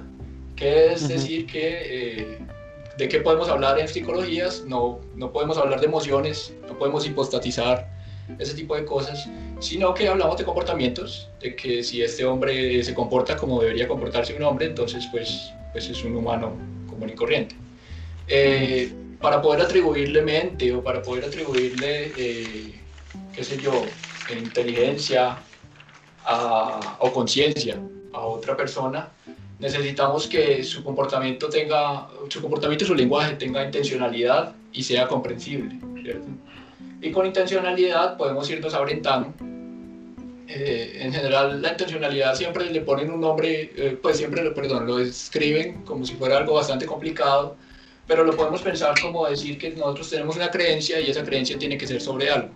[0.56, 2.39] que es decir que eh,
[2.97, 7.88] de qué podemos hablar en psicologías, no, no podemos hablar de emociones, no podemos hipostatizar
[8.39, 9.30] ese tipo de cosas,
[9.60, 14.36] sino que hablamos de comportamientos, de que si este hombre se comporta como debería comportarse
[14.36, 16.54] un hombre, entonces pues, pues es un humano
[16.89, 17.56] común y corriente.
[18.28, 22.82] Eh, para poder atribuirle mente o para poder atribuirle, eh,
[23.34, 23.94] qué sé yo,
[24.30, 25.38] inteligencia
[26.24, 27.80] a- o conciencia
[28.14, 29.10] a otra persona,
[29.60, 35.80] necesitamos que su comportamiento tenga, su comportamiento y su lenguaje tenga intencionalidad y sea comprensible,
[36.02, 36.28] ¿cierto?
[37.02, 39.34] Y con intencionalidad podemos irnos orientando.
[40.48, 45.00] Eh, en general, la intencionalidad siempre le ponen un nombre, eh, pues siempre, perdón, lo
[45.00, 47.56] escriben como si fuera algo bastante complicado,
[48.12, 51.78] pero lo podemos pensar como decir que nosotros tenemos una creencia y esa creencia tiene
[51.78, 52.49] que ser sobre algo.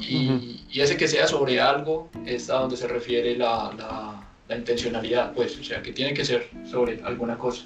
[0.00, 0.40] Y, Ujú.
[0.70, 5.32] y ese que sea sobre algo es a donde se refiere la, la- la intencionalidad,
[5.34, 7.64] pues, o sea, que tiene que ser sobre alguna cosa.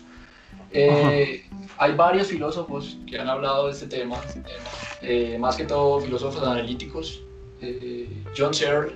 [0.72, 1.44] Eh,
[1.76, 4.18] hay varios filósofos que han hablado de este tema,
[5.02, 7.20] eh, más que todo filósofos analíticos.
[7.60, 8.94] Eh, John Searle,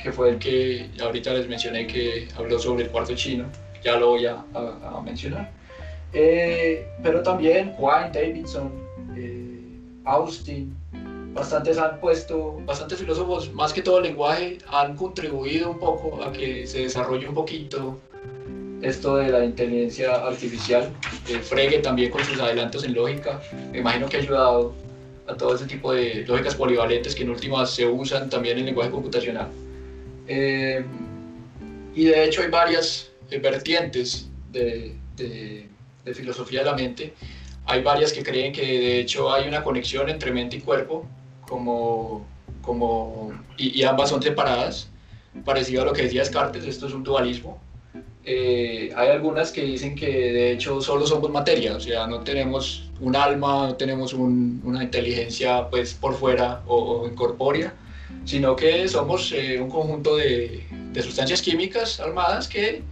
[0.00, 3.46] que fue el que ahorita les mencioné que habló sobre el cuarto chino,
[3.82, 5.50] ya lo voy a, a- a mencionar.
[6.18, 8.72] Eh, pero también Juan Davidson,
[9.14, 9.60] eh,
[10.04, 10.74] Austin,
[11.34, 16.66] bastantes han puesto, bastantes filósofos, más que todo lenguaje, han contribuido un poco a que
[16.66, 17.98] se desarrolle un poquito
[18.80, 20.90] esto de la inteligencia artificial.
[21.28, 23.38] Eh, Frege también con sus adelantos en lógica,
[23.70, 24.72] me imagino que ha ayudado
[25.26, 28.90] a todo ese tipo de lógicas polivalentes que en últimas se usan también en lenguaje
[28.90, 29.48] computacional.
[30.28, 30.82] Eh,
[31.94, 35.68] y de hecho hay varias eh, vertientes de, de-
[36.06, 37.14] de filosofía de la mente.
[37.66, 41.04] Hay varias que creen que de hecho hay una conexión entre mente y cuerpo,
[41.40, 42.24] como,
[42.62, 44.88] como, y, y ambas son separadas,
[45.44, 47.60] parecido a lo que decía Descartes, esto es un dualismo.
[48.28, 52.90] Eh, hay algunas que dicen que de hecho solo somos materia, o sea, no tenemos
[53.00, 57.74] un alma, no tenemos un- una inteligencia pues por fuera o, o incorpórea,
[58.24, 62.82] sino que somos eh, un conjunto de, de sustancias químicas armadas que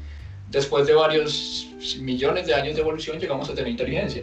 [0.55, 1.67] después de varios
[2.01, 4.23] millones de años de evolución llegamos a tener inteligencia.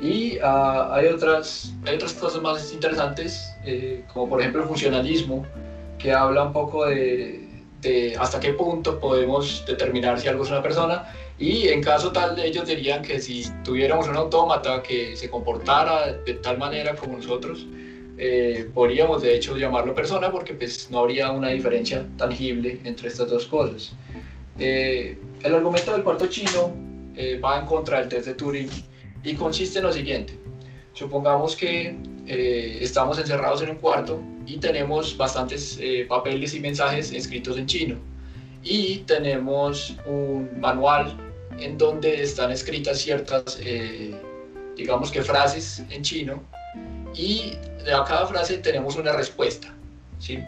[0.00, 5.46] Y ah, hay, otras, hay otras cosas más interesantes, eh, como por ejemplo el funcionalismo,
[5.98, 7.48] que habla un poco de,
[8.18, 11.10] hasta qué punto podemos determinar si algo es una persona.
[11.38, 16.34] Y en caso tal, ellos dirían que si tuviéramos un autómata que se comportara de
[16.34, 17.66] tal manera como nosotros,
[18.18, 23.30] eh, podríamos de hecho llamarlo persona porque pues no habría una diferencia tangible entre estas
[23.30, 23.92] dos cosas.
[24.58, 26.74] Eh, el argumento del cuarto chino
[27.16, 28.68] eh, va en contra del test de Turing
[29.22, 30.38] y consiste en lo siguiente.
[30.92, 31.96] Supongamos que
[32.26, 35.78] eh, estamos encerrados en un cuarto y tenemos bastantes
[36.08, 37.96] papeles y mensajes escritos en chino.
[38.62, 41.16] Y tenemos un manual
[41.58, 43.58] en donde están escritas ciertas,
[44.76, 46.42] digamos que frases en chino.
[47.14, 47.54] Y
[47.92, 49.72] a cada frase tenemos una respuesta.
[50.18, 50.38] ¿sí?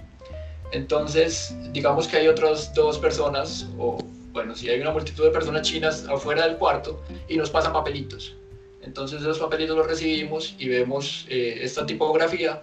[0.74, 3.96] Entonces, digamos que hay otras dos personas, o
[4.32, 8.34] bueno, si hay una multitud de personas chinas afuera del cuarto y nos pasan papelitos.
[8.82, 12.60] Entonces esos papelitos los recibimos y vemos eh, esta tipografía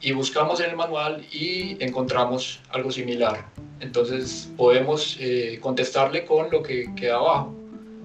[0.00, 3.44] y buscamos en el manual y encontramos algo similar.
[3.80, 7.54] Entonces podemos eh, contestarle con lo que queda abajo,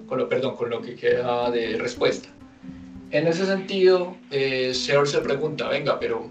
[0.06, 2.28] con lo, perdón, con lo que queda de respuesta.
[3.10, 6.28] En ese sentido, eh, Searle se pregunta, venga, pero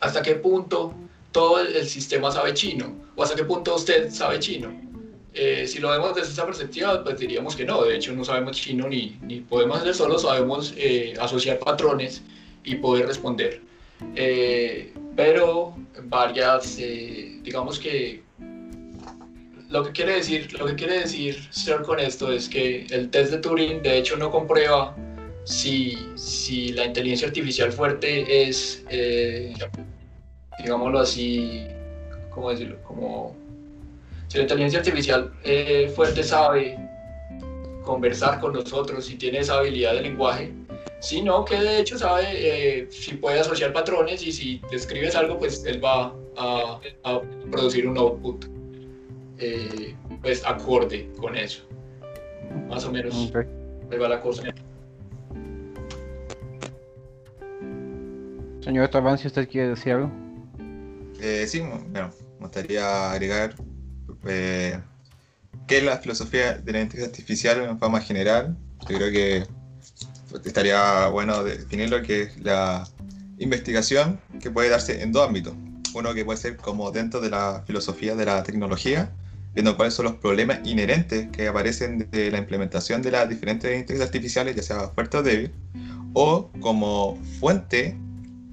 [0.00, 0.92] ¿hasta qué punto
[1.36, 2.96] todo el, sistema sabe chino?
[3.14, 4.74] ¿O hasta qué punto usted sabe chino?
[5.34, 8.56] Eh, si lo vemos desde esta perspectiva, pues diríamos que no, de hecho no sabemos
[8.56, 12.22] chino ni, ni podemos hacer solo, sabemos eh, asociar patrones
[12.64, 13.60] y poder responder.
[14.14, 18.22] Eh, pero varias, digamos que
[19.68, 23.30] lo que quiere decir, lo que quiere decir Sir con esto es que el test
[23.32, 24.96] de Turing de hecho no comprueba
[25.44, 28.84] si, si la inteligencia artificial fuerte es,
[30.62, 31.66] digámoslo así,
[32.30, 32.76] ¿cómo decirlo?
[32.82, 33.34] Como
[34.28, 36.78] si la inteligencia artificial eh, fuerte sabe
[37.84, 40.52] conversar con nosotros y tiene esa habilidad de lenguaje,
[41.00, 45.64] sino que de hecho sabe eh, si puede asociar patrones y si describes algo, pues
[45.64, 46.80] él va a,
[47.50, 48.44] producir un output
[49.38, 51.62] eh, pues acorde con eso.
[52.68, 53.32] Más o menos
[53.90, 54.42] ahí va la cosa.
[58.60, 60.25] Señor Taban, si usted quiere decir algo.
[61.46, 63.54] Sí, bueno, me gustaría agregar
[64.26, 64.78] eh,
[65.66, 68.56] ¿Qué es la filosofía de la inteligencia artificial en forma general?
[68.88, 69.46] Yo creo que
[70.44, 72.86] estaría bueno definir lo que es la
[73.38, 75.54] investigación que puede darse en dos ámbitos.
[75.92, 79.10] Uno que puede ser como dentro de la filosofía de la tecnología,
[79.54, 84.06] viendo cuáles son los problemas inherentes que aparecen de la implementación de las diferentes inteligencias
[84.06, 85.52] artificiales, ya sea fuerte o débil,
[86.12, 87.98] o como fuente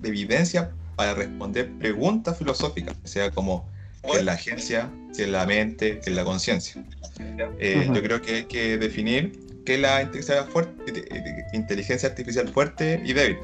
[0.02, 3.68] de evidencia para responder preguntas filosóficas, o sea, como
[4.04, 6.84] que es la agencia, que es la mente, que es la conciencia.
[7.60, 9.32] Eh, yo creo que hay que definir
[9.66, 11.06] qué es la inteligencia, fuerte,
[11.54, 13.38] inteligencia artificial fuerte y débil.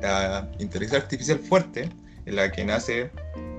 [0.00, 1.88] La inteligencia artificial fuerte
[2.24, 3.10] es la que nace,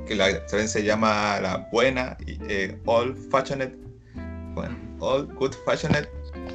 [0.07, 3.75] que la, también se llama la buena, eh, all fashioned,
[4.53, 6.07] bueno, all good fashioned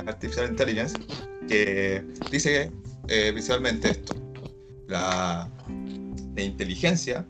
[0.07, 0.99] artificial intelligence,
[1.49, 2.71] que dice
[3.09, 4.15] eh, visualmente esto.
[4.89, 5.49] La,
[6.35, 7.27] la inteligencia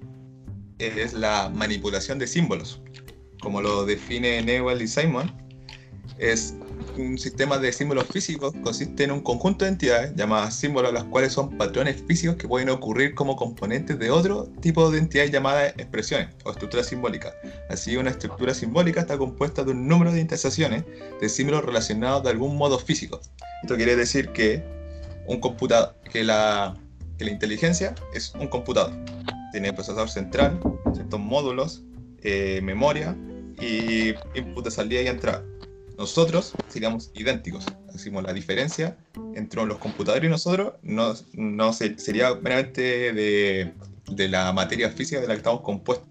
[0.78, 2.80] es la manipulación de símbolos.
[3.40, 5.32] Como lo define Newell y Simon,
[6.18, 6.55] es
[6.96, 11.32] un sistema de símbolos físicos consiste en un conjunto de entidades llamadas símbolos, las cuales
[11.32, 16.28] son patrones físicos que pueden ocurrir como componentes de otro tipo de entidades llamadas expresiones
[16.44, 17.32] o estructuras simbólicas.
[17.70, 20.84] Así, una estructura simbólica está compuesta de un número de intersecciones
[21.20, 23.20] de símbolos relacionados de algún modo físico.
[23.62, 24.62] Esto quiere decir que
[25.26, 26.76] un computador, que la,
[27.18, 28.92] que la inteligencia es un computador
[29.52, 30.58] tiene procesador central,
[30.94, 31.84] ciertos módulos,
[32.22, 33.16] eh, memoria
[33.60, 35.44] y input de salida y entrada.
[35.98, 37.66] Nosotros seríamos idénticos.
[37.92, 38.96] Decimos la diferencia
[39.34, 43.72] entre los computadores y nosotros no, no sería meramente de,
[44.10, 46.08] de, la materia física de la que estamos compuestos.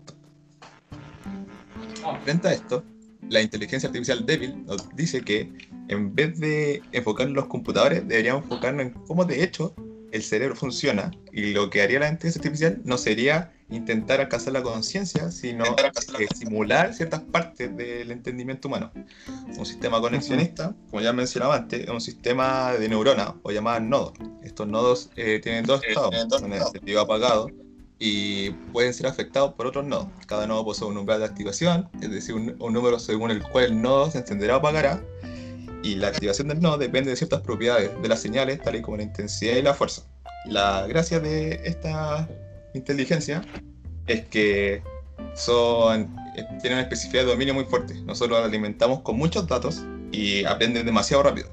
[2.23, 2.83] Frente a esto,
[3.29, 5.51] la inteligencia artificial débil nos dice que
[5.87, 9.73] en vez de enfocarnos en los computadores, deberíamos enfocarnos en cómo de hecho
[10.11, 14.61] el cerebro funciona y lo que haría la inteligencia artificial no sería intentar alcanzar la
[14.61, 15.63] conciencia, sino
[16.35, 18.91] simular ciertas partes del entendimiento humano.
[19.57, 24.13] Un sistema conexionista, como ya mencionaba antes, es un sistema de neuronas o llamadas nodos.
[24.43, 27.47] Estos nodos eh, tienen dos estados, un encendido apagado
[27.97, 30.07] y pueden ser afectados por otros nodos.
[30.27, 33.65] Cada nodo posee un umbral de activación, es decir, un, un número según el cual
[33.65, 35.01] el nodo se encenderá o apagará
[35.83, 38.97] y la activación del nodo depende de ciertas propiedades de las señales, tal y como
[38.97, 40.03] la intensidad y la fuerza.
[40.45, 42.27] La gracia de esta
[42.73, 43.41] inteligencia
[44.07, 44.81] es que
[45.35, 47.95] son, eh, tienen una especificidad de dominio muy fuerte.
[48.01, 51.49] Nosotros la alimentamos con muchos datos y aprenden demasiado rápido.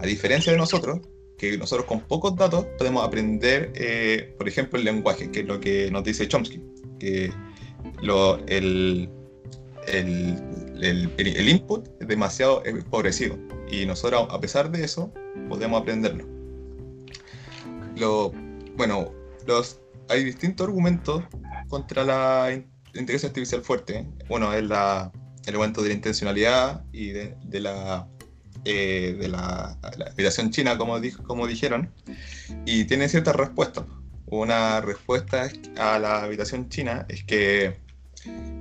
[0.00, 1.00] A diferencia de nosotros,
[1.38, 5.60] que nosotros con pocos datos podemos aprender, eh, por ejemplo, el lenguaje, que es lo
[5.60, 6.62] que nos dice Chomsky,
[6.98, 7.32] que
[8.00, 9.08] lo, el,
[9.88, 13.38] el, el, input es demasiado empobrecido
[13.72, 15.12] y nosotros, a pesar de eso,
[15.48, 16.26] podemos aprenderlo.
[17.96, 18.30] Lo,
[18.76, 19.10] bueno,
[20.08, 21.24] hay distintos argumentos
[21.68, 22.52] contra la
[22.88, 24.06] inteligencia artificial fuerte.
[24.28, 28.06] Bueno, es el argumento de la intencionalidad y de, la
[28.66, 31.00] eh, de la, la china, como,
[31.46, 31.90] dijeron,
[32.66, 33.84] y tiene ciertas respuestas.
[34.26, 37.80] Una respuesta a la habitación china es que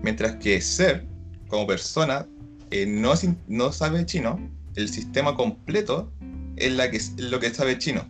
[0.01, 1.05] mientras que ser
[1.49, 2.25] como persona
[2.71, 4.39] eh, no sabe chino,
[4.75, 6.11] el sistema completo
[6.55, 8.07] es, la que, es lo que sabe chino.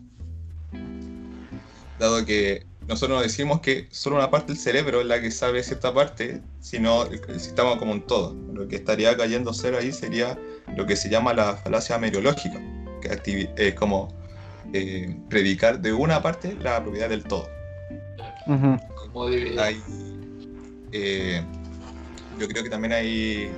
[2.00, 5.64] Dado que nosotros no decimos que solo una parte del cerebro es la que sabe
[5.64, 8.36] cierta parte, sino el, sistema como un todo.
[8.54, 10.38] Lo que estaría cayendo cero ahí sería
[10.76, 12.60] lo que se llama la falacia meriológica,
[13.02, 14.10] que es como
[14.74, 17.48] eh, predicar de una parte la propiedad del todo.
[20.92, 21.42] Eh,
[22.40, 23.52] yo creo que también hay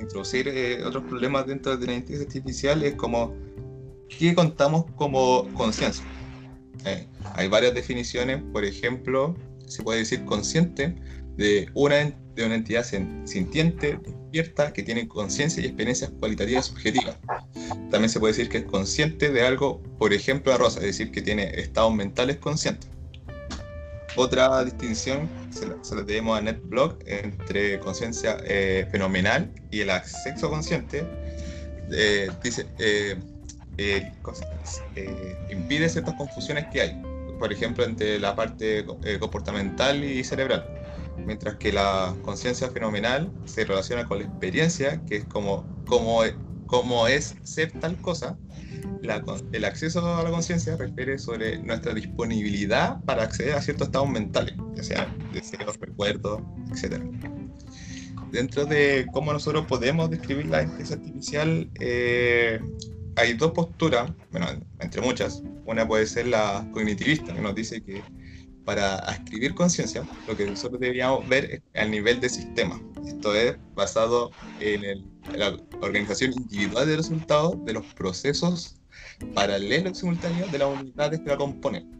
[0.00, 3.34] introducir eh, otros problemas dentro de la inteligencia artificial es como
[4.08, 6.04] qué contamos como conciencia.
[6.84, 9.34] Eh, hay varias definiciones, por ejemplo,
[9.66, 10.94] se puede decir consciente
[11.36, 17.16] de una de una entidad sintiente, despierta, que tiene conciencia y experiencias cualitativas subjetivas.
[17.90, 21.10] También se puede decir que es consciente de algo, por ejemplo, a Rosa, es decir,
[21.10, 22.90] que tiene estados mentales conscientes.
[24.16, 31.06] Otra distinción se la, debemos a NetBlog entre conciencia eh, fenomenal y el acceso consciente.
[31.92, 33.16] Eh, dice, eh,
[35.50, 37.02] impide ciertas confusiones que hay,
[37.38, 38.86] por ejemplo, entre la parte
[39.20, 40.66] comportamental y cerebral
[41.24, 46.20] mientras que la conciencia fenomenal se relaciona con la experiencia, que es como, como,
[46.66, 48.38] como es ser tal cosa.
[49.52, 54.54] El acceso a la conciencia refiere sobre nuestra disponibilidad para acceder a ciertos estados mentales,
[54.74, 56.40] ya sean deseos, recuerdos,
[56.72, 57.02] etc.
[58.32, 62.60] Dentro de cómo nosotros podemos describir la inteligencia artificial, eh,
[63.16, 64.46] hay dos posturas, bueno,
[64.80, 65.42] entre muchas.
[65.64, 68.02] Una puede ser la cognitivista, que nos dice que
[68.64, 72.80] para escribir conciencia, lo que nosotros deberíamos ver es el nivel de sistema.
[73.26, 75.04] Esto es basado en,
[75.36, 78.76] la organización individual de resultados de los procesos
[79.34, 81.90] paralelos simultáneos de las unidades que la componen.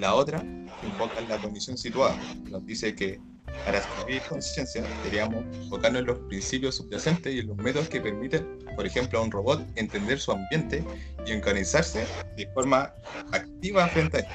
[0.00, 0.42] La otra
[0.82, 2.16] enfoca en la condición situada.
[2.50, 3.20] Nos dice que
[3.64, 8.58] para escribir conciencia deberíamos enfocarnos en los principios subyacentes y en los métodos que permiten,
[8.74, 10.82] por ejemplo, a un robot entender su ambiente
[11.26, 12.04] y organizarse
[12.36, 12.92] de forma
[13.30, 14.34] activa frente a esto.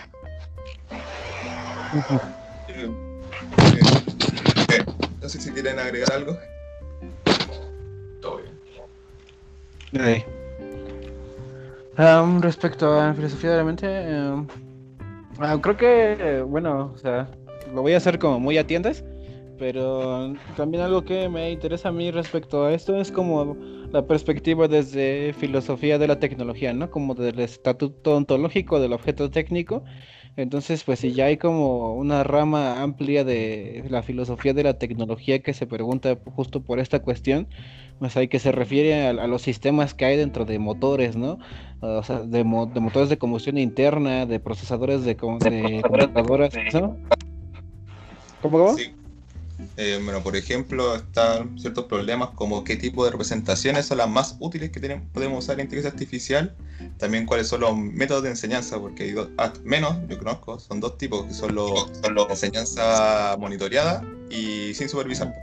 [5.26, 6.38] No sé si quieren agregar algo.
[8.21, 8.41] Todo
[9.91, 10.23] bien.
[11.97, 14.47] Um, respecto a filosofía de la mente, um,
[15.39, 17.28] uh, creo que, bueno, o sea,
[17.73, 19.03] lo voy a hacer como muy a tiendas,
[19.57, 23.57] pero también algo que me interesa a mí respecto a esto es como
[23.91, 26.91] la perspectiva desde filosofía de la tecnología, ¿no?
[26.91, 29.84] Como del estatuto ontológico del objeto técnico
[30.38, 35.39] entonces, pues si ya hay como una rama amplia de la filosofía de la tecnología
[35.39, 37.47] que se pregunta justo por esta cuestión,
[37.99, 41.39] pues hay que se refiere a, los sistemas que hay dentro de motores, ¿no?
[41.79, 46.97] O sea, de, motores de combustión interna, de procesadores de, de, computadoras, ¿no?
[48.41, 48.73] ¿Cómo, cómo?
[48.73, 48.93] Sí.
[49.77, 54.35] Eh, bueno, por ejemplo, están ciertos problemas como qué tipo de representaciones son las más
[54.39, 56.55] útiles que tenemos, podemos usar en inteligencia artificial,
[56.97, 60.79] también cuáles son los métodos de enseñanza, porque hay dos, ah, menos, yo conozco, son
[60.79, 65.33] dos tipos, que son los, son los enseñanza monitoreada y sin supervisar.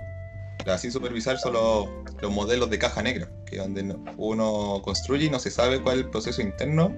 [0.66, 1.88] La sin supervisar son los,
[2.30, 6.10] modelos de caja negra, que donde uno construye y no se sabe cuál es el
[6.10, 6.94] proceso interno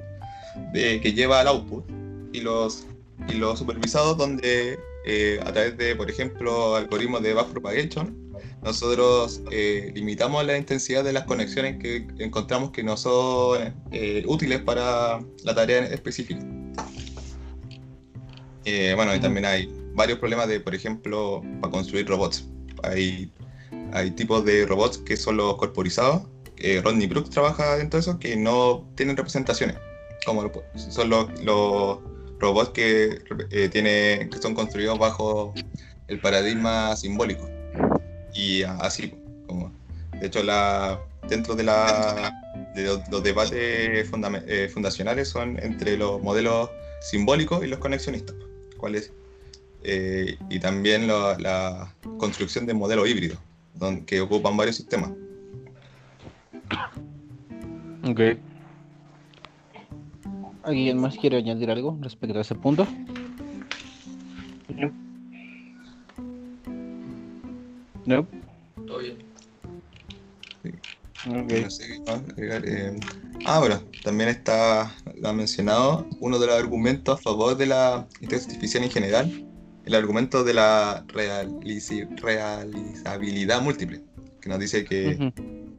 [0.73, 1.85] de, que lleva al output,
[2.33, 2.85] y los,
[3.29, 8.17] y los supervisados donde eh, a través de, por ejemplo, algoritmos de backpropagation,
[8.63, 14.63] nosotros eh, limitamos la intensidad de las conexiones que encontramos que no son eh, útiles
[14.63, 16.41] para la tarea específica.
[18.97, 22.49] bueno, y también hay varios problemas de, por ejemplo, para construir robots.
[22.83, 23.31] Hay,
[23.93, 26.23] hay tipos de robots que son los corporizados.
[26.83, 29.77] Rodney Brooks trabaja dentro de eso, que no tienen representaciones,
[30.25, 31.99] como son los
[32.45, 33.19] robots que,
[33.51, 35.55] eh, tiene, que son construidos bajo
[36.09, 37.49] el paradigma simbólico.
[38.35, 39.15] Y así,
[39.47, 39.73] como,
[40.21, 42.33] de hecho, la, dentro de, la,
[42.75, 46.71] de los, debates eh, fundacionales son entre los modelos
[47.01, 48.37] simbólicos y los conexionistas.
[49.83, 53.39] Eh, y también la construcción de modelos híbridos,
[54.07, 55.13] que ocupan varios sistemas.
[58.07, 58.39] Okay.
[60.65, 62.87] ¿Alguien más quiere añadir algo respecto a ese punto?
[68.07, 68.27] No.
[68.87, 69.19] Todo bien.
[71.27, 72.99] Eh,
[73.47, 74.93] ah, bueno, también está
[75.25, 79.47] ha mencionado uno de los argumentos a favor de la inteligencia artificial en general,
[79.85, 84.03] el argumento de la realizabilidad múltiple,
[84.41, 85.33] que nos dice que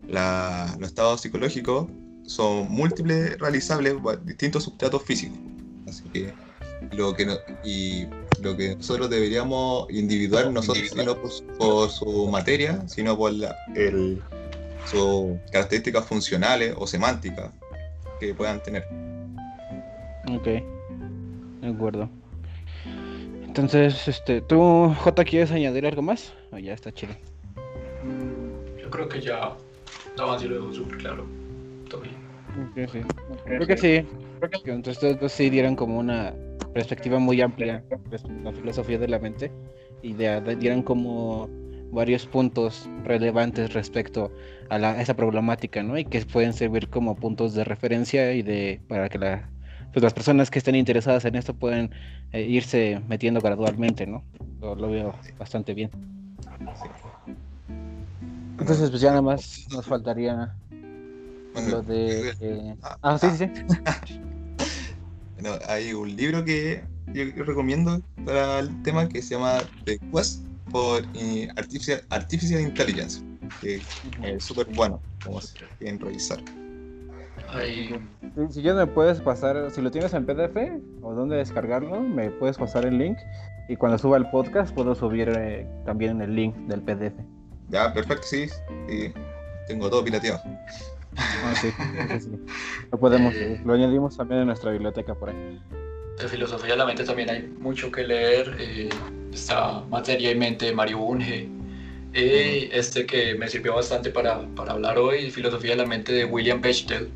[0.08, 1.88] la, los estados psicológicos
[2.28, 5.38] son múltiples realizables por distintos sustratos físicos.
[5.88, 6.34] Así que
[6.96, 7.28] lo que
[7.64, 8.08] y
[8.42, 11.16] lo que nosotros deberíamos individuar nosotros no
[11.58, 13.32] por, su materia, sino por
[13.76, 14.22] el,
[14.86, 17.52] sus características funcionales o semánticas
[18.20, 18.88] que puedan tener.
[20.30, 22.10] Ok, de acuerdo.
[23.46, 26.34] Entonces, este, ¿tú, J, quieres añadir algo más?
[26.52, 27.14] O ya está chido.
[28.82, 29.56] Yo creo que ya
[30.08, 31.45] estaba súper claro.
[33.46, 34.06] Creo que sí.
[34.40, 36.34] Creo que entonces dos sí dieron como una
[36.74, 39.52] perspectiva muy amplia respecto la filosofía de la mente
[40.02, 41.50] y dieron como
[41.92, 44.32] varios puntos relevantes respecto
[44.70, 45.98] a, la, esa problemática, ¿no?
[45.98, 49.50] Y que pueden servir como puntos de referencia y de para que la,
[49.94, 51.92] pues las personas que estén interesadas en esto puedan
[52.34, 54.24] eh, irse metiendo gradualmente, ¿no?
[54.60, 55.90] Lo, lo, veo bastante bien.
[58.60, 60.56] Entonces, pues ya nada más nos faltaría
[61.56, 62.30] Bueno, lo de...
[62.30, 64.20] eh, eh, ah, Ah, sí, sí, sí.
[65.36, 66.84] bueno, hay un libro que
[67.14, 73.22] yo recomiendo para el tema que se llama The Quest for eh, Artificial, Artificial Intelligence,
[73.62, 73.82] que
[74.24, 76.40] es súper bueno, como se quieren revisar.
[78.50, 82.58] Si- ya me puedes pasar, si lo tienes en PDF o dónde descargarlo, me puedes
[82.58, 83.18] pasar el link
[83.70, 87.14] y cuando suba el podcast puedo subir eh, también el link del PDF.
[87.70, 88.48] Ya, perfecto, sí.
[88.90, 89.14] sí.
[89.68, 90.42] Tengo todo pirateado.
[91.18, 91.70] Ah, sí,
[92.10, 92.30] sí, sí.
[92.92, 93.60] Lo podemos, Eh.
[93.66, 95.60] lo añadimos también en nuestra biblioteca por ahí.
[96.20, 98.56] de filosofía de la mente también hay mucho que leer.
[98.60, 98.90] eh,
[99.34, 101.50] está Materia y Mente de Mario Bunge.
[102.14, 106.24] Y este que me sirvió bastante para, para hablar hoy, Filosofía de la Mente de
[106.24, 107.10] William Bechtel,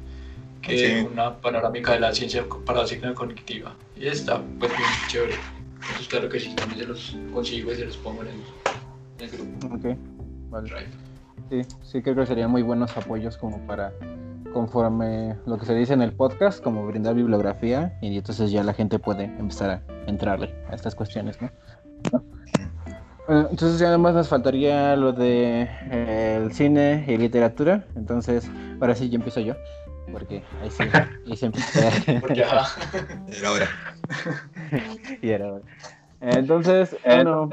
[0.62, 0.84] que Sí.
[0.86, 3.74] es una panorámica de la ciencia paradigma cognitiva.
[3.96, 5.36] Y está pues bien chévere.
[5.76, 8.36] Entonces claro que sí, también se los consigo y se los pongo en el,
[9.20, 9.76] en el grupo.
[9.76, 9.98] Ok,
[10.50, 10.70] vale.
[10.70, 10.88] Drive.
[11.50, 13.94] Sí, sí creo que serían muy buenos apoyos como para,
[14.54, 18.74] conforme lo que se dice en el podcast, como brindar bibliografía y entonces ya la
[18.74, 21.50] gente puede empezar a entrarle a estas cuestiones, ¿no?
[23.28, 28.50] Entonces ya nada más nos faltaría lo de eh, el cine y literatura, entonces
[28.82, 29.54] ahora sí ya empiezo yo,
[30.12, 30.84] porque ahí sí,
[31.28, 31.92] ahí se empieza.
[32.22, 32.68] Porque ajá,
[33.28, 33.68] Era ahora.
[35.22, 35.66] y era hora.
[36.22, 37.50] Entonces, bueno,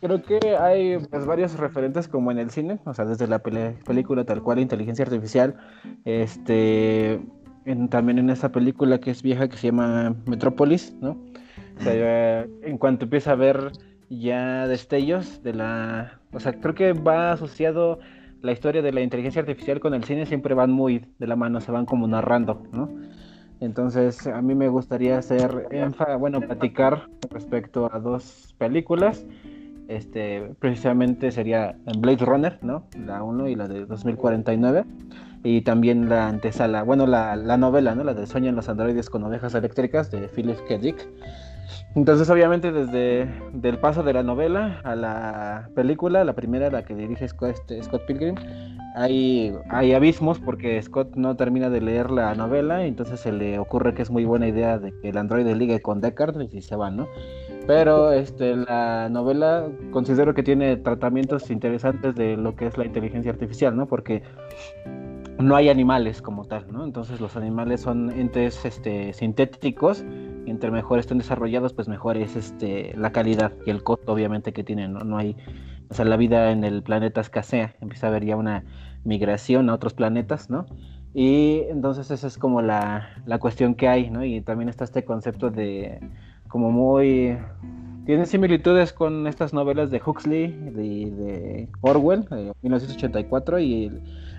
[0.00, 4.24] creo que hay pues, varios referentes como en el cine, o sea, desde la película
[4.24, 5.56] tal cual, inteligencia artificial,
[6.04, 7.20] este,
[7.64, 11.10] en- también en esa película que es vieja que se llama Metrópolis, ¿no?
[11.78, 13.72] O sea, en cuanto empieza a ver
[14.10, 18.00] ya destellos de la, o sea, creo que va asociado
[18.40, 21.60] la historia de la inteligencia artificial con el cine siempre van muy de la mano,
[21.60, 22.88] se van como narrando, ¿no?
[23.60, 25.68] Entonces, a mí me gustaría hacer,
[26.20, 29.26] bueno, platicar respecto a dos películas.
[29.88, 32.84] Este, precisamente sería Blade Runner, ¿no?
[33.06, 34.84] La 1 y la de 2049.
[35.44, 38.04] Y también la antesala, bueno, la, la novela, ¿no?
[38.04, 40.78] La de Sueñan los androides con ovejas eléctricas de Philip K.
[40.78, 41.08] Dick.
[41.94, 43.22] Entonces, obviamente, desde
[43.62, 47.82] el paso de la novela a la película, la primera, la que dirige Scott, este,
[47.82, 48.34] Scott Pilgrim,
[48.94, 53.94] hay, hay abismos porque Scott no termina de leer la novela, entonces se le ocurre
[53.94, 56.98] que es muy buena idea de que el androide ligue con Deckard y se van,
[56.98, 57.08] ¿no?
[57.68, 63.30] Pero este, la novela considero que tiene tratamientos interesantes de lo que es la inteligencia
[63.30, 63.86] artificial, ¿no?
[63.86, 64.22] Porque
[65.38, 66.82] no hay animales como tal, ¿no?
[66.82, 70.02] Entonces los animales son entes este, sintéticos
[70.46, 74.54] y entre mejor estén desarrollados, pues mejor es este, la calidad y el costo obviamente
[74.54, 75.00] que tienen, ¿no?
[75.00, 75.36] No hay,
[75.90, 78.64] o sea, la vida en el planeta escasea, empieza a haber ya una
[79.04, 80.64] migración a otros planetas, ¿no?
[81.12, 84.24] Y entonces esa es como la, la cuestión que hay, ¿no?
[84.24, 86.00] Y también está este concepto de
[86.48, 87.36] como muy...
[88.06, 93.92] Tiene similitudes con estas novelas de Huxley, de, de Orwell, de 1984 y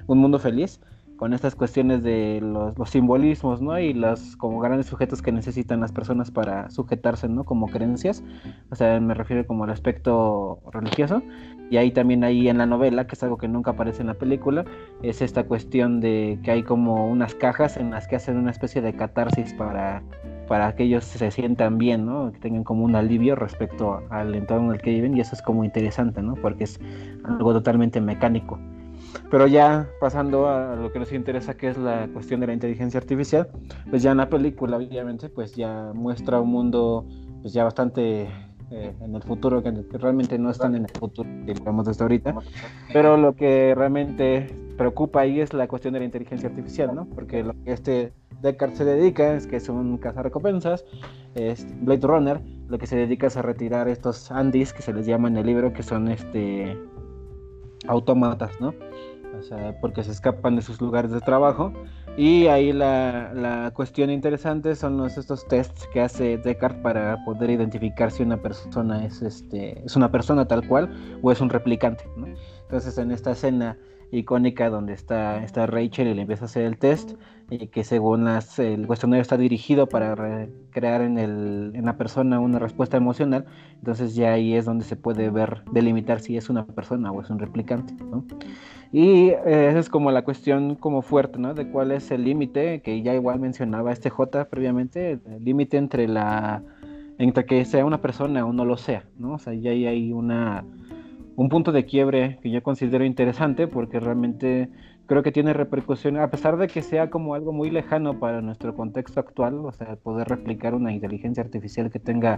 [0.08, 0.82] Un Mundo Feliz,
[1.20, 3.78] con estas cuestiones de los, los simbolismos, ¿no?
[3.78, 7.44] Y los como grandes sujetos que necesitan las personas para sujetarse, ¿no?
[7.44, 8.24] Como creencias.
[8.72, 11.22] O sea, me refiero como al aspecto religioso.
[11.70, 14.14] Y ahí también ahí en la novela, que es algo que nunca aparece en la
[14.14, 14.64] película,
[15.04, 18.82] es esta cuestión de que hay como unas cajas en las que hacen una especie
[18.82, 20.02] de catarsis para,
[20.48, 22.32] para que ellos se sientan bien, ¿no?
[22.32, 25.42] Que tengan como un alivio respecto al entorno en el que viven y eso es
[25.42, 26.36] como interesante, ¿no?
[26.36, 26.80] Porque es
[27.26, 28.58] algo totalmente mecánico.
[29.30, 33.00] Pero ya pasando a lo que nos interesa, que es la cuestión de la inteligencia
[33.00, 33.50] artificial,
[33.90, 37.06] pues ya en la película, obviamente, pues ya muestra un mundo
[37.42, 38.28] pues ya bastante
[38.72, 42.36] eh, en el futuro, que, realmente no están en el futuro, que vemos desde ahorita,
[42.94, 44.48] pero lo que realmente
[44.78, 47.06] preocupa ahí es la cuestión de la inteligencia artificial, ¿no?
[47.06, 50.86] Porque lo que este Deckard se dedica es que es un cazarrecompensas,
[51.36, 55.06] es Blade Runner, lo que se dedica es a retirar estos Andis, que se les
[55.06, 56.78] llama en el libro, que son este
[57.88, 58.74] autómatas, ¿no?
[59.38, 61.74] O sea, porque se escapan de sus lugares de trabajo.
[62.18, 67.50] Y ahí la, la cuestión interesante son los, estos tests que hace Descartes para poder
[67.50, 70.90] identificar si una persona es, este, es una persona tal cual
[71.22, 72.28] o es un replicante, ¿no?
[72.64, 73.78] Entonces en esta escena
[74.12, 77.12] icónica donde está, está Rachel y le empieza a hacer el test
[77.50, 81.98] y que según las, el cuestionario está dirigido para re- crear en, el, en la
[81.98, 83.46] persona una respuesta emocional,
[83.76, 87.30] entonces ya ahí es donde se puede ver, delimitar si es una persona o es
[87.30, 88.24] un replicante, ¿no?
[88.92, 91.54] Y eh, esa es como la cuestión como fuerte, ¿no?
[91.54, 96.08] De cuál es el límite, que ya igual mencionaba este J previamente, el límite entre
[96.08, 96.64] la
[97.18, 99.34] entre que sea una persona o no lo sea, ¿no?
[99.34, 100.64] O sea, ya ahí hay una
[101.36, 104.70] un punto de quiebre que yo considero interesante porque realmente
[105.10, 108.76] creo que tiene repercusiones, a pesar de que sea como algo muy lejano para nuestro
[108.76, 112.36] contexto actual, o sea, poder replicar una inteligencia artificial que tenga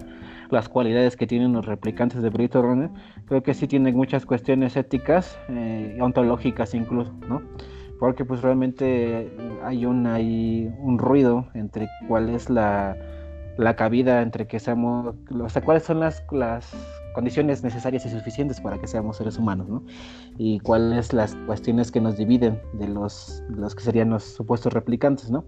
[0.48, 2.90] las cualidades que tienen los replicantes de Blade Runner,
[3.26, 7.42] creo que sí tiene muchas cuestiones éticas, eh, ontológicas incluso, ¿no?
[8.00, 9.30] Porque pues realmente
[9.62, 12.96] hay un, hay un ruido entre cuál es la,
[13.58, 16.74] la cabida, entre que seamos, o sea, cuáles son las, las
[17.14, 19.84] condiciones necesarias y suficientes para que seamos seres humanos, ¿no?
[20.38, 25.30] Y cuáles las cuestiones que nos dividen de los, los que serían los supuestos replicantes,
[25.30, 25.44] ¿no?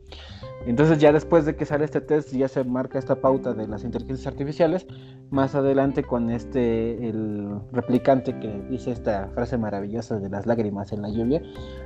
[0.67, 3.85] Entonces ya después de que sale este test ya se marca esta pauta de las
[3.85, 4.87] inteligencias artificiales,
[5.31, 11.03] más adelante con este, el replicante que dice esta frase maravillosa de las lágrimas en
[11.03, 11.43] la lluvia,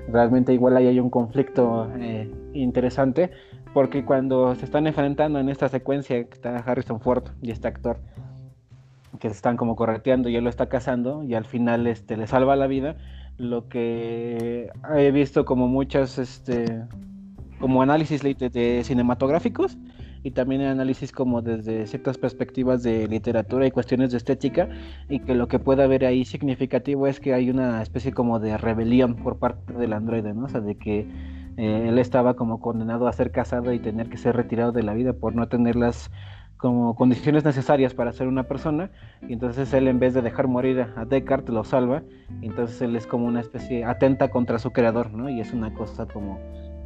[0.08, 3.30] realmente igual ahí hay un conflicto eh, interesante,
[3.74, 7.98] porque cuando se están enfrentando en esta secuencia está Harrison Ford y este actor,
[9.18, 12.56] que están como correteando y él lo está cazando y al final este, le salva
[12.56, 12.96] la vida.
[13.36, 16.82] Lo que he visto como muchas, este,
[17.60, 19.78] como análisis de, cinematográficos
[20.22, 24.68] y también análisis como desde ciertas perspectivas de literatura y cuestiones de estética
[25.08, 28.58] y que lo que puede haber ahí significativo es que hay una especie como de
[28.58, 30.46] rebelión por parte del androide, ¿no?
[30.46, 31.06] O sea, de que
[31.56, 34.94] eh, él estaba como condenado a ser casado y tener que ser retirado de la
[34.94, 36.10] vida por no tener las
[36.58, 38.90] como condiciones necesarias para ser una persona
[39.26, 42.02] y entonces él en vez de dejar morir a Descartes lo salva
[42.42, 45.30] y entonces él es como una especie atenta contra su creador ¿no?
[45.30, 46.38] y es una cosa como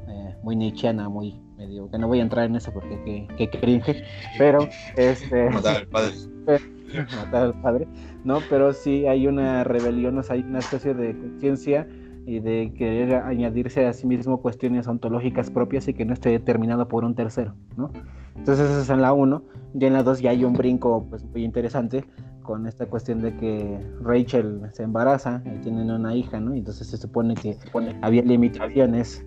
[0.09, 4.05] eh, muy nietzscheana muy medio que no voy a entrar en eso porque que, cringe
[4.39, 6.15] pero este matar al padre
[7.17, 7.89] matar al padre
[8.25, 11.87] no pero sí hay una rebelión o sea, hay una especie de conciencia
[12.27, 16.89] y de querer añadirse a sí mismo cuestiones ontológicas propias y que no esté determinado
[16.89, 17.91] por un tercero, ¿no?
[18.37, 19.43] Entonces eso es en la 1,
[19.75, 22.05] y en la 2 ya hay un brinco pues, muy interesante
[22.43, 26.55] con esta cuestión de que Rachel se embaraza y tienen una hija, ¿no?
[26.55, 27.57] Entonces se supone que
[28.03, 29.25] había limitaciones,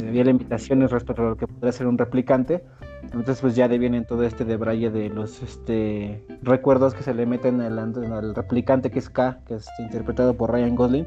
[0.00, 2.64] había limitaciones respecto a lo que podría ser un replicante,
[3.02, 7.60] entonces pues ya vienen todo este debraye de los este, recuerdos que se le meten
[7.60, 11.06] al, al replicante que es K, que es interpretado por Ryan Gosling,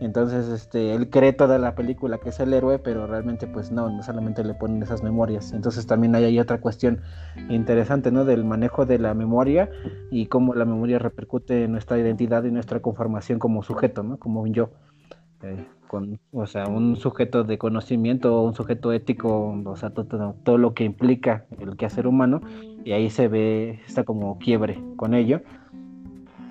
[0.00, 3.88] entonces, este, él cree toda la película que es el héroe, pero realmente pues no,
[3.90, 5.52] no solamente le ponen esas memorias.
[5.52, 7.00] Entonces también hay, hay otra cuestión
[7.48, 8.24] interesante, ¿no?
[8.24, 9.70] Del manejo de la memoria
[10.10, 14.18] y cómo la memoria repercute en nuestra identidad y nuestra conformación como sujeto, ¿no?
[14.18, 14.70] Como un yo.
[15.42, 20.58] Eh, con, o sea, un sujeto de conocimiento, un sujeto ético, o sea, todo, todo
[20.58, 22.40] lo que implica el quehacer humano,
[22.84, 25.42] y ahí se ve, está como quiebre con ello.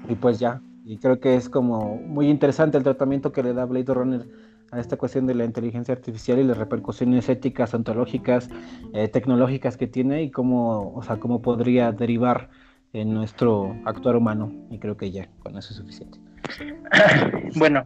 [0.08, 3.66] Y pues ya, y creo que es como muy interesante el tratamiento que le da
[3.66, 4.28] Blade Runner
[4.72, 8.50] a esta cuestión de la inteligencia artificial y las repercusiones éticas, ontológicas,
[8.94, 12.50] eh, tecnológicas que tiene y cómo, o sea, cómo podría derivar
[12.94, 14.52] en nuestro actuar humano.
[14.70, 16.20] Y creo que ya, con eso es suficiente.
[17.56, 17.86] Bueno,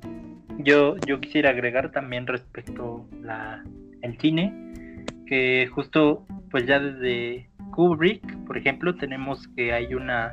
[0.57, 3.63] yo, yo quisiera agregar también respecto la,
[4.01, 10.31] el cine, que justo pues ya desde Kubrick, por ejemplo, tenemos que hay una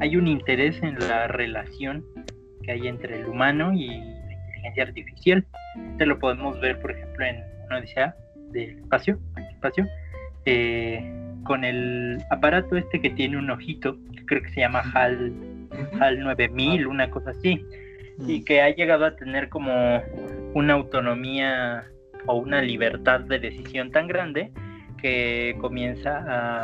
[0.00, 2.04] hay un interés en la relación
[2.62, 5.46] que hay entre el humano y la inteligencia artificial.
[5.92, 8.14] Esto lo podemos ver, por ejemplo, en una odisea
[8.50, 9.18] del espacio,
[9.50, 9.86] espacio
[10.44, 11.12] eh,
[11.44, 15.32] con el aparato este que tiene un ojito, que creo que se llama HAL,
[16.00, 17.64] HAL 9000, una cosa así,
[18.26, 18.44] y mm.
[18.44, 20.02] que ha llegado a tener como
[20.54, 21.84] una autonomía
[22.26, 24.52] o una libertad de decisión tan grande
[25.00, 26.60] que comienza a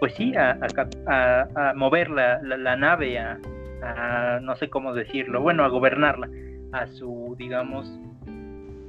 [0.00, 6.28] pues sí, a, mover la, nave, a, no sé cómo decirlo, bueno, a gobernarla,
[6.72, 7.98] a su, digamos,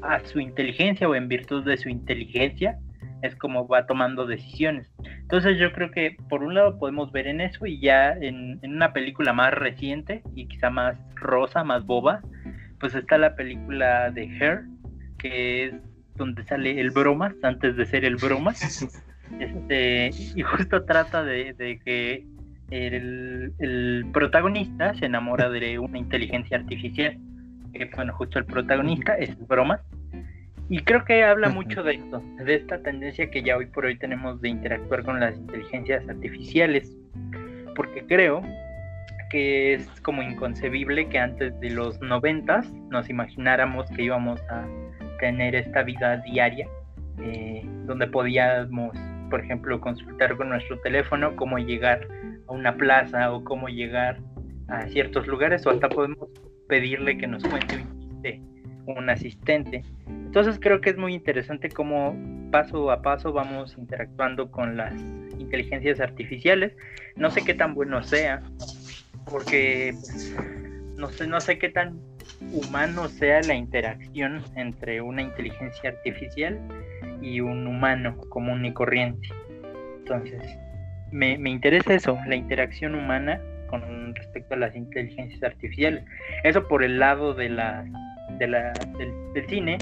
[0.02, 2.78] a su inteligencia o en virtud de su inteligencia,
[3.22, 4.92] es como va tomando decisiones.
[5.22, 8.76] Entonces yo creo que por un lado podemos ver en eso y ya en, en
[8.76, 12.22] una película más reciente y quizá más rosa, más boba,
[12.80, 14.66] pues está la película de Her,
[15.18, 15.74] que es
[16.16, 18.86] donde sale el bromas antes de ser el bromas.
[19.40, 22.26] Este, y justo trata de, que
[22.70, 27.18] el, protagonista se enamora de una inteligencia artificial.
[27.74, 29.82] Que, bueno, justo el protagonista es broma.
[30.70, 33.98] Y creo que habla mucho de esto, de esta tendencia que ya hoy por hoy
[34.00, 36.96] tenemos de interactuar con las inteligencias artificiales.
[37.76, 38.42] Porque creo
[39.30, 44.66] que es como inconcebible que antes de los noventas nos imagináramos que íbamos a
[45.20, 46.68] tener esta vida diaria
[47.22, 48.96] eh, donde podíamos
[49.30, 52.08] por ejemplo, consultar con nuestro teléfono cómo llegar
[52.48, 54.20] a una plaza o cómo llegar
[54.68, 56.30] a ciertos lugares o hasta podemos
[56.68, 58.42] pedirle que nos cuente un chiste,
[58.88, 59.84] un asistente.
[60.08, 62.16] Entonces creo que es muy interesante cómo
[62.52, 64.94] paso a paso vamos interactuando con las
[65.38, 66.76] inteligencias artificiales.
[67.16, 68.42] No sé qué tan bueno sea,
[69.30, 69.94] porque
[70.98, 72.00] no sé, no sé qué tan
[72.52, 76.60] humano sea la interacción entre una inteligencia artificial
[77.22, 79.30] y un humano común y corriente.
[80.00, 80.42] Entonces,
[81.12, 86.04] me, me interesa eso, la interacción humana con respecto a las inteligencias artificiales.
[86.44, 87.86] Eso por el lado de la,
[88.38, 89.78] de la, del, cine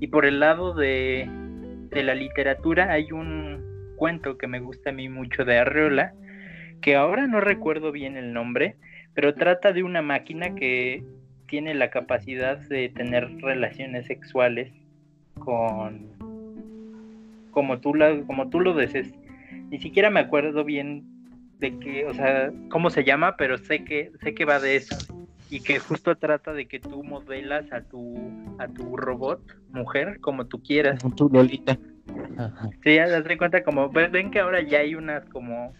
[0.00, 1.28] y por el lado de,
[1.90, 3.64] de la literatura hay un
[3.96, 6.12] cuento que me gusta a mí mucho de Arreola,
[6.80, 8.76] que ahora no recuerdo bien el nombre,
[9.14, 11.02] pero trata de una máquina que
[11.46, 14.72] tiene la capacidad de tener relaciones sexuales
[15.38, 16.16] con
[17.56, 19.14] como tú la, como tú lo desees.
[19.70, 21.06] Ni siquiera me acuerdo bien
[21.58, 24.94] de qué, o sea, cómo se llama, pero sé que sé que va de eso
[25.48, 28.14] y que justo trata de que tú modelas a tu
[28.58, 29.40] a tu robot
[29.70, 31.00] mujer como tú quieras.
[31.00, 31.78] Con tu Lolita.
[32.84, 35.72] Sí, haz de cuenta como ven que ahora ya hay unas como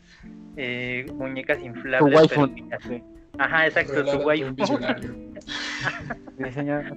[0.57, 2.23] eh, muñecas inflables.
[2.23, 3.16] Tu pero.
[3.39, 4.49] Ajá, exacto, tu Arreola, waifu.
[4.49, 5.15] un visionario.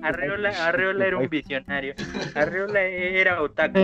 [0.04, 1.94] Arreola, Arreola era un visionario.
[2.36, 3.80] Arreola era otaku.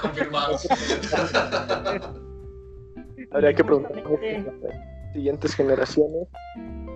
[0.00, 0.58] Confirmado.
[3.32, 6.28] Habría que preguntar a las siguientes generaciones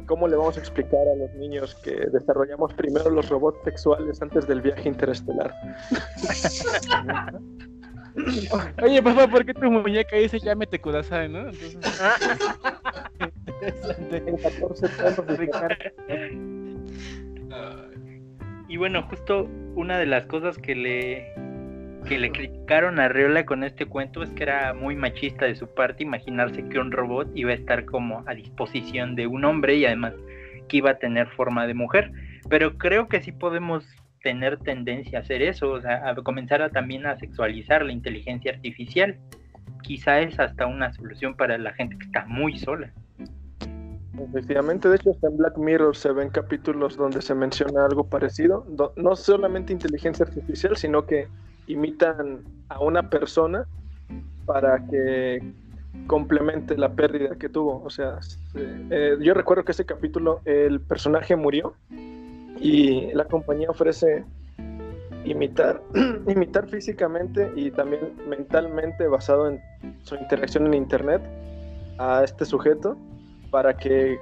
[0.06, 4.46] cómo le vamos a explicar a los niños que desarrollamos primero los robots sexuales antes
[4.46, 5.54] del viaje interestelar.
[8.82, 11.48] Oye, papá, ¿por qué tu muñeca dice llámete Kudasai, no?
[11.48, 11.78] Entonces,
[14.10, 15.50] En 14 tonos de
[18.68, 21.34] Y bueno, justo una de las cosas que le
[22.04, 25.66] que le criticaron a Arreola con este cuento es que era muy machista de su
[25.66, 29.86] parte imaginarse que un robot iba a estar como a disposición de un hombre y
[29.86, 30.12] además
[30.68, 32.12] que iba a tener forma de mujer.
[32.50, 33.86] Pero creo que sí podemos
[34.24, 38.52] tener tendencia a hacer eso, o sea, a comenzar a también a sexualizar la inteligencia
[38.52, 39.16] artificial.
[39.82, 42.90] Quizá es hasta una solución para la gente que está muy sola.
[44.28, 48.64] Efectivamente, de hecho, hasta en Black Mirror se ven capítulos donde se menciona algo parecido.
[48.68, 51.28] do- no solamente inteligencia artificial, sino que
[51.66, 53.66] imitan a una persona
[54.46, 55.42] para que
[56.06, 57.82] complemente la pérdida que tuvo.
[57.82, 61.74] O sea, se- eh, yo recuerdo que ese capítulo el personaje murió
[62.64, 64.24] y la compañía ofrece
[65.26, 65.82] imitar,
[66.26, 69.60] imitar físicamente y también mentalmente basado en
[70.02, 71.20] su interacción en internet
[71.98, 72.96] a este sujeto
[73.50, 74.18] para que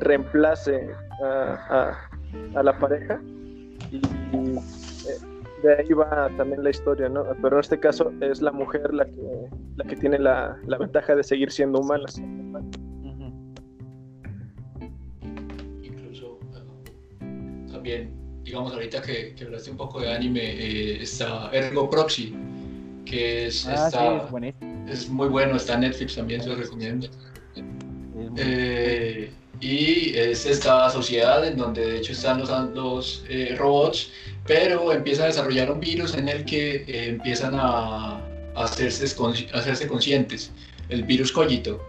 [0.00, 0.90] reemplace
[1.22, 1.96] a,
[2.62, 3.18] la pareja
[3.90, 5.18] y eh,
[5.62, 7.24] de ahí va también la historia, ¿no?
[7.40, 11.16] Pero en este caso es la mujer la que, la que tiene la, la ventaja
[11.16, 12.04] de seguir siendo humana.
[17.92, 22.34] También, digamos, ahorita que, que hablaste un poco de anime, eh, está Ergo Proxy,
[23.04, 24.52] que es, Ah, sí,
[24.88, 27.08] es muy bueno, está en Netflix también, se lo recomiendo.
[28.36, 29.30] Eh,
[29.60, 34.10] y es esta sociedad en donde de hecho están los, los eh, robots,
[34.46, 38.16] pero empieza a desarrollar un virus en el que empiezan a,
[38.54, 39.04] a hacerse,
[39.52, 40.50] a hacerse conscientes,
[40.88, 41.80] el virus Cogito.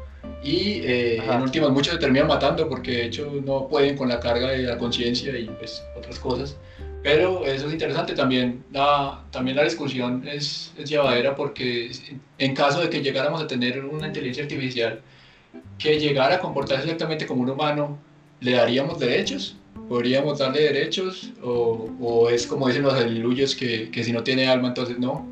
[0.44, 4.20] Y eh, en últimas muchos se terminan matando porque de hecho no pueden con la
[4.20, 6.58] carga de la conciencia y pues otras cosas.
[7.02, 8.64] Pero eso es interesante también.
[8.72, 11.92] La, también la discusión es, es llevadera porque
[12.38, 15.02] en caso de que llegáramos a tener una inteligencia artificial
[15.78, 17.98] que llegara a comportarse exactamente como un humano,
[18.40, 19.58] ¿le daríamos derechos?
[19.90, 21.32] ¿Podríamos darle derechos?
[21.44, 25.28] ¿O, o es como dicen los aleluyos que, que si no tiene alma entonces no?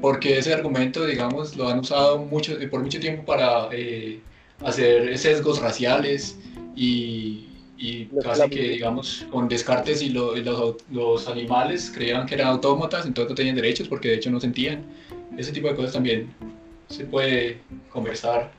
[0.00, 4.20] Porque ese argumento, digamos, lo han usado mucho, por mucho tiempo para eh,
[4.62, 6.38] hacer sesgos raciales
[6.76, 12.34] y, y casi que, digamos, con Descartes y, lo- y los, los animales creían que
[12.36, 14.84] eran autómatas, entonces no tenían derechos porque de hecho no sentían.
[15.36, 16.32] Ese tipo de cosas también
[16.88, 18.52] se puede conversar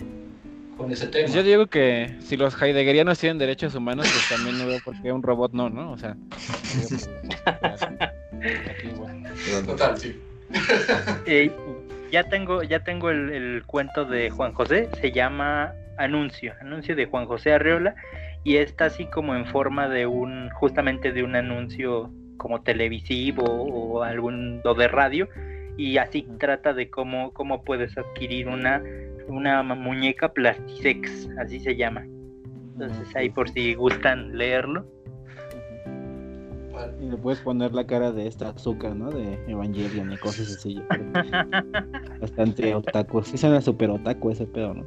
[0.77, 1.33] con ese tema.
[1.33, 5.13] Yo digo que si los heideggerianos tienen derechos humanos, pues también no veo por qué
[5.13, 5.93] un robot no, ¿no?
[5.93, 6.17] O sea.
[9.65, 10.15] Total, sí.
[11.25, 11.51] Eh,
[12.11, 17.05] ya tengo, ya tengo el, el cuento de Juan José, se llama Anuncio, Anuncio de
[17.05, 17.95] Juan José Arreola,
[18.43, 24.03] y está así como en forma de un, justamente de un anuncio como televisivo o
[24.03, 25.27] algún o de radio,
[25.77, 28.81] y así trata de cómo, cómo puedes adquirir una,
[29.27, 32.05] una muñeca Plastisex, así se llama.
[32.73, 34.85] Entonces ahí por si gustan leerlo.
[37.01, 39.09] Y le puedes poner la cara de esta azúcar, ¿no?
[39.09, 40.83] De Evangelion y cosas así.
[42.21, 43.23] Bastante otaku.
[43.23, 44.85] Sí suena súper otaku ese pedo, ¿no?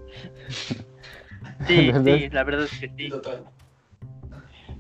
[1.66, 3.08] Sí, Entonces- sí, la verdad es que sí.
[3.10, 3.42] Total.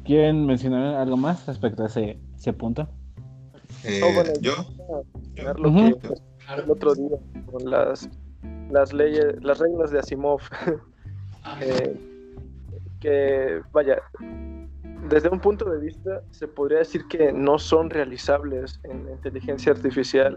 [0.04, 2.88] ¿Quieren mencionar algo más respecto a ese, ese punto?
[3.84, 4.54] Eh, Oh, bueno, yo,
[5.56, 5.94] lo que
[6.62, 7.16] el otro día
[7.50, 8.08] con las
[8.70, 10.40] las leyes, las reglas de Asimov.
[11.44, 11.96] Ah, Eh,
[13.00, 14.02] que, vaya,
[15.08, 19.72] desde un punto de vista se podría decir que no son realizables en la inteligencia
[19.72, 20.36] artificial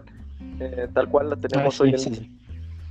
[0.60, 2.20] eh, tal cual la tenemos Ah, hoy sí, en sí.
[2.20, 2.28] día.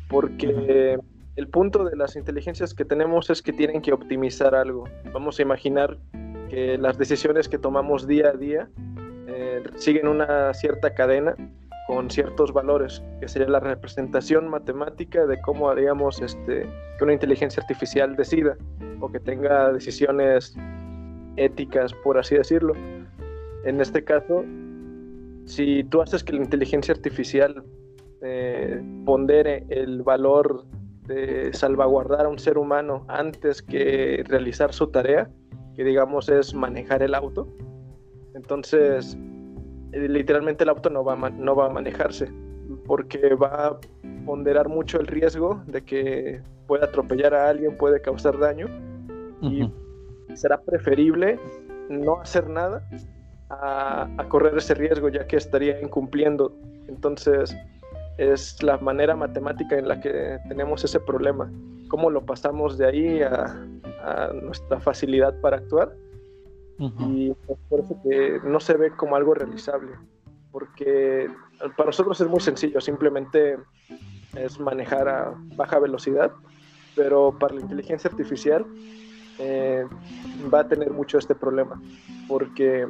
[0.10, 1.00] Porque
[1.42, 4.84] el punto de las inteligencias que tenemos es que tienen que optimizar algo.
[5.12, 5.98] Vamos a imaginar
[6.52, 8.70] que las decisiones que tomamos día a día
[9.28, 11.36] eh, siguen una cierta cadena
[11.88, 16.68] con ciertos valores, que sería la representación matemática de cómo haríamos este,
[17.00, 18.56] que una inteligencia artificial decida
[19.00, 20.56] o que tenga decisiones
[21.38, 22.76] éticas, por así decirlo.
[23.66, 24.46] En este caso,
[25.46, 27.64] si tú haces que la inteligencia artificial
[28.22, 30.66] eh, pondere el valor
[31.08, 35.30] de salvaguardar a un ser humano antes que realizar su tarea,
[35.76, 37.48] que digamos es manejar el auto,
[38.36, 39.18] entonces
[39.92, 42.32] eh, literalmente el auto no va, a no va a manejarse
[42.86, 43.80] porque va a
[44.26, 48.68] ponderar mucho el riesgo de que pueda atropellar a alguien, puede causar daño
[49.42, 49.70] y
[50.36, 51.40] será preferible
[51.90, 52.88] no hacer nada
[53.50, 56.56] a, a correr ese riesgo ya que estaría incumpliendo.
[56.88, 57.56] Entonces
[58.22, 61.52] es la manera matemática en la que tenemos ese problema.
[61.88, 63.46] ¿Cómo lo pasamos de ahí a,
[64.04, 65.96] a nuestra facilidad para actuar?
[66.78, 67.32] Y
[67.70, 69.92] por eso que no se ve como algo realizable.
[70.52, 71.30] Porque
[71.78, 73.58] para nosotros es muy sencillo, simplemente
[74.36, 76.32] es manejar a baja velocidad,
[76.96, 78.66] pero para la inteligencia artificial
[79.40, 79.86] eh,
[80.54, 81.82] va a tener mucho este problema,
[82.28, 82.88] porque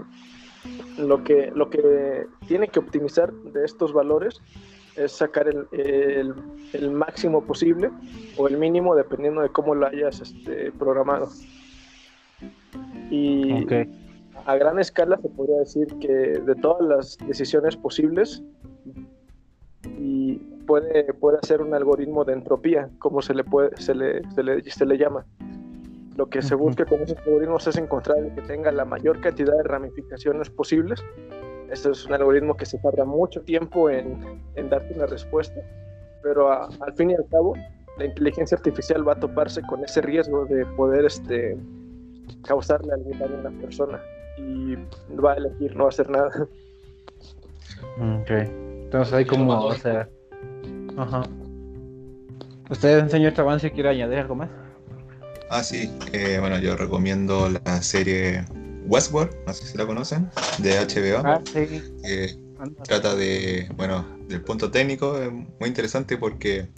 [0.97, 4.41] lo que, lo que tiene que optimizar de estos valores
[5.03, 6.33] es sacar el, el-
[6.73, 7.89] el máximo posible
[8.37, 11.27] o el mínimo dependiendo de cómo lo hayas este, programado.
[13.09, 13.65] Y
[14.45, 18.41] a gran escala se podría decir que de todas las decisiones posibles
[19.97, 20.35] y
[20.65, 24.63] puede, puede hacer un algoritmo de entropía, como se le, puede, se le, se le,
[24.63, 25.25] se le llama.
[26.17, 29.55] Lo que se busca con esos algoritmos es encontrar el que tenga la mayor cantidad
[29.57, 31.03] de ramificaciones posibles.
[31.72, 35.59] Este es un algoritmo que se tarda mucho tiempo en, en darte una respuesta,
[36.22, 37.55] pero a- al fin y al cabo,
[37.97, 41.57] la inteligencia artificial va a toparse con ese riesgo de poder este,
[42.45, 44.01] causarle algún daño a una persona
[44.38, 44.76] y
[45.15, 46.30] va a elegir no hacer nada.
[47.97, 48.30] Ok.
[48.30, 50.07] Entonces hay como, o sea.
[50.97, 51.24] Ajá.
[52.69, 54.49] ¿Usted, señor Avance, quiere añadir algo más?
[55.49, 55.91] Ah, sí.
[56.13, 58.45] eh, bueno, yo recomiendo la serie
[58.86, 60.29] Westworld, no sé si la conocen,
[60.59, 61.21] de HBO.
[61.25, 61.82] Ah, sí.
[62.03, 62.84] que Anda.
[62.84, 66.69] trata de, bueno, del punto técnico, es muy interesante porque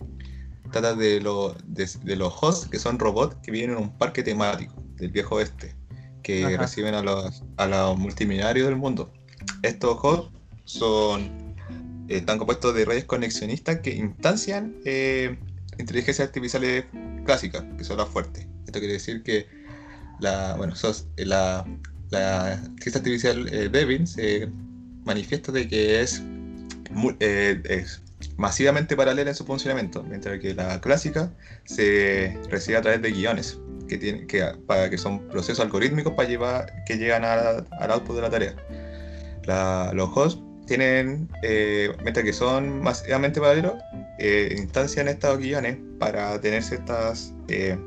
[0.72, 4.24] trata de, lo- de, de los hosts, que son robots que viven en un parque
[4.24, 5.76] temático del viejo oeste,
[6.22, 6.58] que Ajá.
[6.58, 9.12] reciben a los, a los multimillonarios del mundo.
[9.62, 10.32] Estos hosts
[10.66, 11.22] son,
[12.08, 15.38] eh, están compuestos de redes conexionistas que instancian eh,
[15.78, 16.86] inteligencias artificiales
[17.26, 18.48] clásicas, que son las fuertes.
[18.66, 19.48] Esto quiere decir que
[20.20, 21.66] la, bueno, sos- la,
[22.14, 24.48] la inteligencia artificial eh, Devin se
[25.06, 26.22] manifiesta de que es,
[27.20, 28.02] eh, es
[28.38, 31.34] masivamente paralela en su funcionamiento, mientras que la clásica
[31.66, 33.60] se recibe a través de guiones,
[33.90, 38.16] que, tiene, que, para, que son procesos algorítmicos para llevar, que llegan a- al output
[38.16, 38.56] de la tarea.
[39.46, 43.74] La- los hosts tienen, eh, mientras que son masivamente paralelos,
[44.20, 47.78] eh, instancian estos guiones para tener ciertas eh,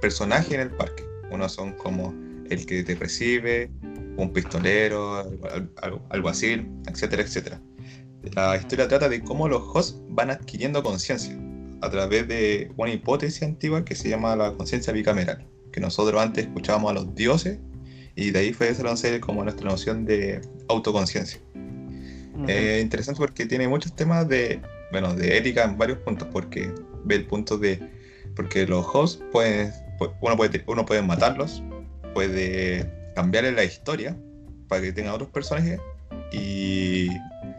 [0.00, 1.04] personajes en el parque.
[1.32, 2.14] Unos son como
[2.50, 3.70] el que te recibe,
[4.16, 5.48] un pistolero, algo,
[5.82, 7.60] algo, algo así, etcétera, etcétera.
[8.34, 11.36] La historia trata de cómo los hosts van adquiriendo conciencia
[11.82, 16.46] a través de una hipótesis antigua que se llama la conciencia bicameral, que nosotros antes
[16.46, 17.58] escuchábamos a los dioses
[18.16, 21.40] y de ahí fue desarrollándose como nuestra noción de autoconciencia.
[22.48, 24.60] Es interesante porque tiene muchos temas de,
[24.92, 26.72] bueno, de ética en varios puntos, porque
[27.04, 27.80] ve el punto de,
[28.36, 31.62] porque los hosts pueden, pu- uno puede, uno puede matarlos,
[32.14, 34.16] puede cambiarle la historia
[34.68, 35.80] para que tengan otros personajes
[36.32, 37.08] y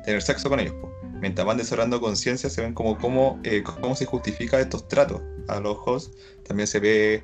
[0.03, 0.73] tener sexo con ellos.
[0.73, 0.91] po.
[1.21, 5.59] Mientras van desarrollando conciencia, se ven como cómo, eh, cómo se justifica estos tratos a
[5.59, 6.15] los hosts.
[6.47, 7.21] También se ve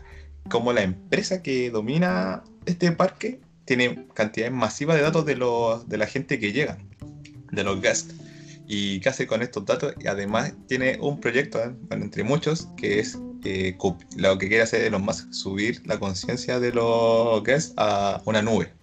[0.50, 5.98] cómo la empresa que domina este parque tiene cantidades masivas de datos de, los, de
[5.98, 6.78] la gente que llega
[7.52, 8.16] de los guests.
[8.68, 9.94] ¿Y qué hace con estos datos?
[10.00, 11.72] Y además tiene un proyecto, ¿eh?
[11.90, 13.78] bueno, entre muchos, que es eh,
[14.18, 18.74] lo que quiere hacer Elon Musk, subir la conciencia de los guests a una nube.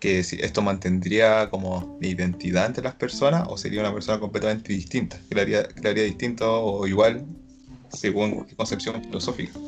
[0.00, 5.18] Que si esto mantendría como identidad entre las personas o sería una persona completamente distinta,
[5.28, 7.26] que le haría, que haría distinto o igual
[7.92, 9.58] según qué concepción filosófica.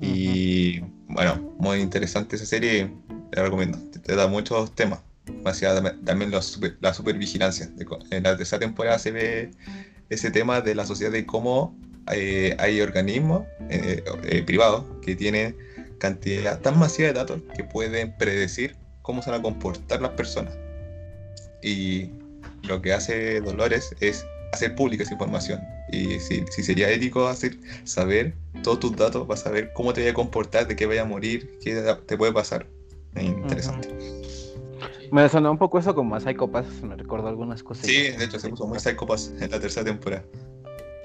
[0.00, 2.90] Y bueno, muy interesante esa serie,
[3.32, 3.78] la recomiendo.
[3.92, 5.00] Te, te da muchos temas.
[6.04, 7.70] También- la, super- la supervigilancia.
[8.10, 9.50] En la tercera temporada se ve
[10.08, 11.76] ese tema de la sociedad de cómo
[12.12, 15.56] eh, hay organismos eh, eh, privados que tienen
[15.98, 20.56] cantidad tan masiva de datos que pueden predecir cómo se van a comportar las personas.
[21.62, 22.10] Y
[22.62, 25.60] lo que hace Dolores es hacer pública esa información.
[25.90, 30.00] Y si, si sería ético hacer, saber todos tus datos, vas a saber cómo te
[30.00, 32.66] voy a comportar, de qué vaya a morir, qué te puede pasar.
[33.14, 33.88] Es interesante.
[35.12, 37.86] Me sonó un poco eso como a Psycho Pass, me recordó algunas cosas.
[37.86, 40.24] Sí, de hecho se puso muy Psycho Pass en la tercera temporada.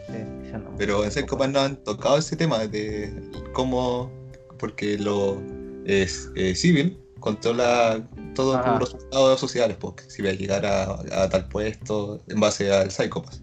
[0.07, 0.40] Sí,
[0.78, 3.14] Pero en Psycho Pass no han tocado ese tema de
[3.53, 4.11] cómo,
[4.60, 5.41] porque lo
[5.86, 8.80] es eh, civil controla todos Ajá.
[8.80, 12.90] tus resultados sociales, porque si va a llegar a, a tal puesto en base al
[12.91, 13.41] Psycho Pass.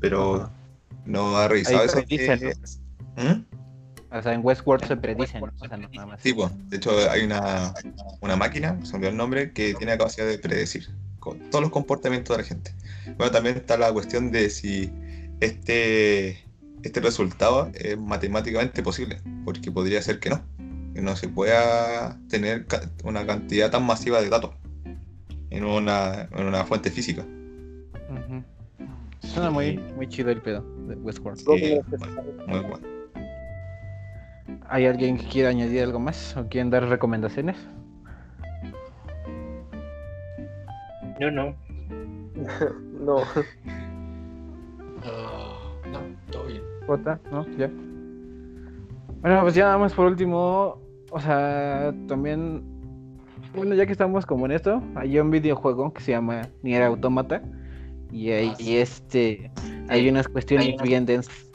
[0.00, 0.52] Pero Ajá.
[1.06, 1.96] no ha revisado Ahí eso.
[1.96, 3.44] predicen, que- ¿Mm?
[4.16, 6.20] O sea, en Westworld se predicen, o sea, no nada más.
[6.22, 7.72] Sí, pues, de hecho hay una,
[8.20, 10.88] una máquina, se me olvidó el nombre, que tiene la capacidad de predecir
[11.18, 12.74] con todos los comportamientos de la gente.
[13.16, 14.92] Bueno, también está la cuestión de si
[15.44, 16.38] este,
[16.82, 20.42] este resultado es matemáticamente posible, porque podría ser que no,
[20.94, 22.66] que no se pueda tener
[23.04, 24.50] una cantidad tan masiva de datos
[25.50, 27.24] en una, en una fuente física.
[29.20, 31.38] Suena muy, muy chido el pedo de Westworld.
[31.38, 32.94] Sí, bueno, muy bueno.
[34.68, 37.56] ¿Hay alguien que quiera añadir algo más o quieren dar recomendaciones?
[41.20, 41.56] No, no.
[43.00, 43.22] No,
[45.04, 45.58] Ah,
[45.90, 46.00] no,
[46.30, 46.62] todo bien.
[46.86, 47.46] Jota, ¿no?
[47.56, 47.70] Ya.
[49.20, 50.78] Bueno, pues ya nada más por último,
[51.10, 52.62] o sea, también,
[53.54, 57.40] bueno, ya que estamos como en esto, hay un videojuego que se llama Nier Automata
[58.12, 58.76] y ahí Ah, sí.
[58.76, 59.50] este,
[59.88, 61.50] hay unas cuestiones Hay unas- bien densas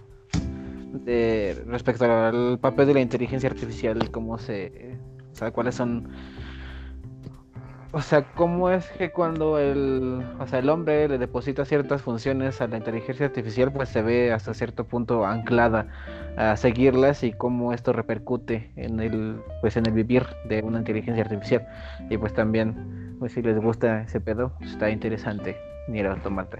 [1.06, 4.98] de, respecto al papel de la inteligencia artificial y cómo se,
[5.32, 6.10] o sea, cuáles son,
[7.92, 12.62] o sea, cómo es que cuando el, o sea, el hombre le deposita ciertas funciones
[12.62, 15.88] a la inteligencia artificial, pues se ve hasta cierto punto anclada
[16.38, 21.24] a seguirlas y cómo esto repercute en el, pues en el vivir de una inteligencia
[21.24, 21.68] artificial.
[22.10, 25.58] Y pues también, pues si les gusta ese pedo, pues, está interesante
[25.88, 26.60] ni el automata.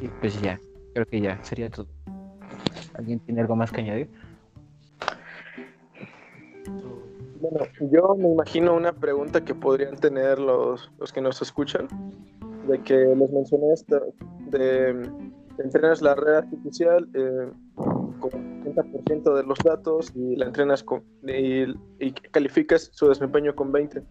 [0.00, 0.58] Y pues ya,
[0.94, 1.88] creo que ya sería todo.
[2.94, 4.08] ¿Alguien tiene algo más que añadir?
[7.50, 11.88] Bueno, yo me imagino una pregunta que podrían tener los, los que nos escuchan,
[12.66, 14.00] de que les mencioné esto,
[14.48, 15.06] de
[15.58, 17.50] entrenas la red artificial eh,
[18.18, 21.64] con 80% de los datos y la entrenas con, y,
[21.98, 24.02] y calificas su desempeño con 20.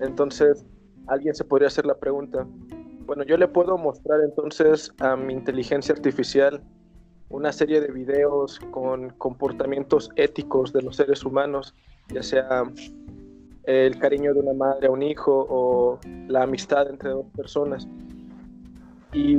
[0.00, 0.66] Entonces,
[1.06, 2.48] alguien se podría hacer la pregunta,
[3.06, 6.60] bueno, yo le puedo mostrar entonces a mi inteligencia artificial
[7.28, 11.76] una serie de videos con comportamientos éticos de los seres humanos
[12.12, 12.64] ya sea
[13.64, 17.86] el cariño de una madre a un hijo o la amistad entre dos personas.
[19.12, 19.34] Y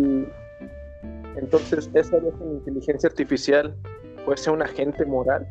[1.36, 3.76] entonces esa vez la inteligencia artificial
[4.26, 5.48] fuese un agente moral,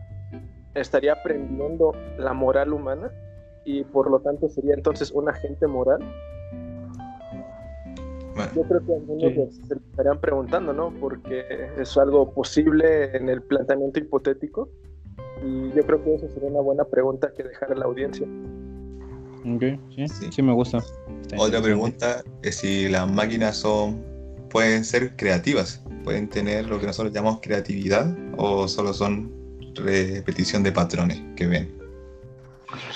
[0.75, 3.11] estaría aprendiendo la moral humana
[3.65, 6.01] y por lo tanto sería entonces un agente moral.
[8.35, 9.63] Bueno, Yo creo que algunos Sí.
[9.65, 10.93] se- estarían preguntando, ¿no?
[11.01, 11.45] Porque
[11.79, 14.69] es algo posible en el planteamiento hipotético.
[15.45, 18.27] Y yo creo que eso sería una buena pregunta que dejar a la audiencia.
[19.47, 19.63] Ok,
[19.95, 20.33] sí, Sí.
[20.33, 20.79] sí me gusta.
[21.39, 24.03] Otra pregunta es si las máquinas son
[24.51, 29.33] pueden ser creativas, pueden tener lo que nosotros llamamos creatividad o solo son
[29.77, 31.73] repetición de patrones que ven.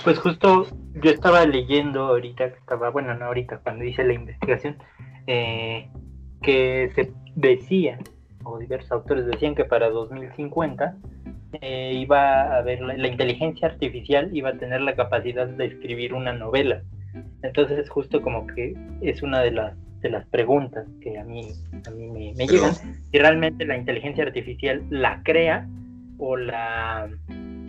[0.03, 0.66] Pues justo
[1.03, 4.77] yo estaba leyendo ahorita, estaba, bueno, no ahorita, cuando hice la investigación,
[5.27, 5.89] eh,
[6.43, 7.99] que se decía,
[8.45, 10.97] o diversos autores decían que para 2050
[11.60, 16.14] eh, iba a haber, la, la inteligencia artificial iba a tener la capacidad de escribir
[16.14, 16.82] una novela.
[17.43, 21.48] Entonces justo como que es una de las, de las preguntas que a mí,
[21.86, 25.66] a mí me, me Pero- llegan, si realmente la inteligencia artificial la crea
[26.18, 27.09] o la...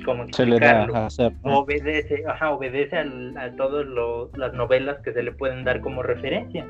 [0.06, 0.94] ¿Cómo Se le explicarlo?
[0.94, 1.34] da a hacer.
[1.44, 1.60] ¿no?
[1.60, 3.88] obedece, ajá, obedece al- a todas
[4.38, 6.68] las novelas que se le pueden dar como referencia.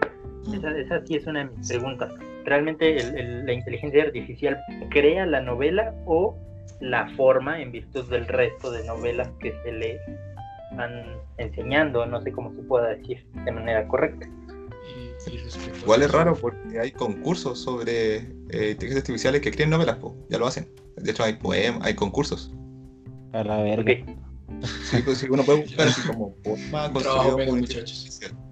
[0.53, 2.13] Esa, esa sí es una de mis preguntas.
[2.45, 4.57] ¿Realmente el- el- la inteligencia artificial
[4.89, 6.37] crea la novela o
[6.79, 9.99] la forma en virtud del resto de novelas que se le
[10.75, 11.03] van
[11.37, 12.05] enseñando?
[12.05, 14.27] No sé cómo se pueda decir de manera correcta.
[15.27, 15.39] Y, y
[15.81, 20.37] Igual es raro porque hay concursos sobre eh, inteligencias artificiales que escriben novelas, po, ya
[20.37, 20.69] lo hacen.
[20.97, 22.53] De hecho hay poemas, hay concursos.
[23.33, 23.93] A la verga.
[23.93, 24.25] Ok.
[24.83, 28.21] Sí, pues, sí, uno puede buscar así como poema construido por muchachos.
[28.21, 28.45] artificial.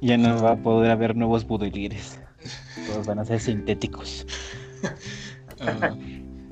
[0.00, 2.18] Ya no va a poder haber nuevos budilires.
[2.86, 4.26] Todos van a ser sintéticos.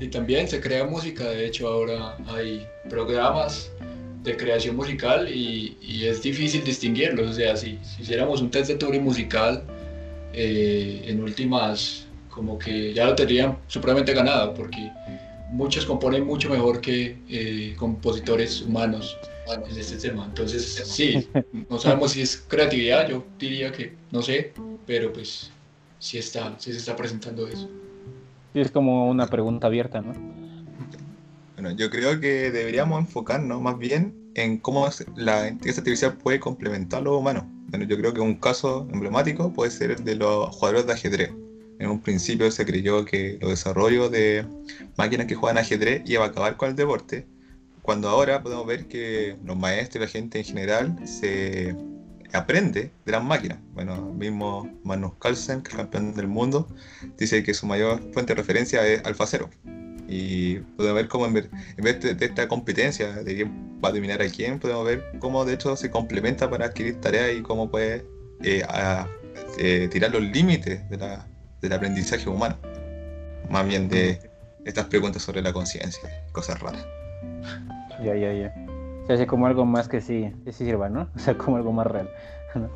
[0.01, 3.71] Y también se crea música, de hecho ahora hay programas
[4.25, 7.31] de creación musical y, es difícil distinguirlos.
[7.31, 9.63] O sea, si, si hiciéramos un test de Turing musical,
[10.33, 14.91] eh, en últimas, como que ya lo tendrían supremamente ganado, porque
[15.51, 19.17] muchos componen mucho mejor que eh, compositores humanos
[19.47, 20.25] en este tema.
[20.25, 21.29] Entonces, sí,
[21.69, 24.53] no sabemos si es creatividad, yo diría que no sé,
[24.87, 25.51] pero pues
[25.99, 27.69] sí está, sí se está presentando eso.
[28.55, 30.13] Es como una pregunta abierta, ¿no?
[31.55, 37.01] Bueno, yo creo que deberíamos enfocarnos más bien en cómo la inteligencia artificial puede complementar
[37.01, 37.45] a los humanos.
[37.69, 41.31] Bueno, yo creo que un caso emblemático puede ser el de los jugadores de ajedrez.
[41.79, 44.45] En un principio se creyó que los desarrollos de
[44.97, 47.27] máquinas que juegan ajedrez iba a acabar con el deporte,
[47.83, 51.75] cuando ahora podemos ver que los maestros y la gente en general se
[52.33, 53.59] aprende de las máquinas.
[53.75, 56.69] Bueno, mismo Magnus Carlsen, campeón del mundo,
[57.19, 59.51] dice que su mayor fuente de referencia es AlphaZero.
[60.09, 64.29] Y podemos ver cómo en vez, de, esta competencia de quién va a dominar a
[64.29, 68.05] quién, podemos ver cómo de hecho se complementa para adquirir tareas y cómo puede
[68.43, 68.63] eh,
[69.59, 72.59] eh, tirar los límites del aprendizaje humano.
[73.49, 74.19] Más bien de
[74.65, 76.03] estas preguntas sobre la conciencia,
[76.33, 76.87] cosas raras.
[78.05, 78.72] Ya, ya, ya.
[79.13, 81.07] Se hace como algo más que sí, que sí sirva, ¿no?
[81.15, 82.09] O sea, como algo más real.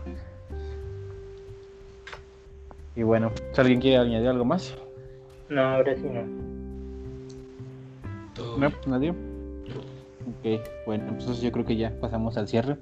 [2.95, 4.75] Y bueno, si alguien quiere añadir algo más.
[5.49, 6.25] No, ahora sí no.
[8.59, 9.11] No, nadie.
[9.11, 12.77] Ok, bueno, entonces yo creo que ya pasamos al cierre.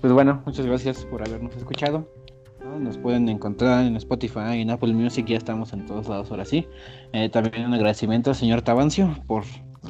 [0.00, 2.08] Pues bueno, muchas gracias por habernos escuchado.
[2.80, 6.66] Nos pueden encontrar en Spotify, en Apple Music, ya estamos en todos lados ahora sí.
[7.12, 9.44] Eh, también un agradecimiento al señor Tabancio por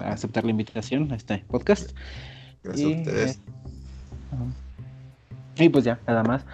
[0.05, 1.93] aceptar la invitación a este podcast.
[2.67, 3.41] Gracias a ustedes.
[5.57, 6.45] Eh, y pues ya, nada más.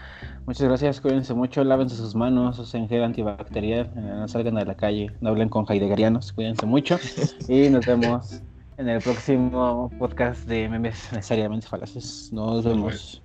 [0.47, 4.75] Muchas gracias, cuídense mucho, lávense sus manos, usen gel antibacterial, eh, no salgan a la
[4.75, 6.99] calle, no hablen con heideggerianos, cuídense mucho
[7.49, 8.43] y nos vemos
[8.77, 12.31] en el próximo podcast de memes necesariamente falaces.
[12.33, 13.23] Nos vemos.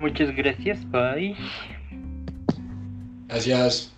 [0.00, 1.36] Muchas gracias, bye.
[3.28, 3.92] Gracias.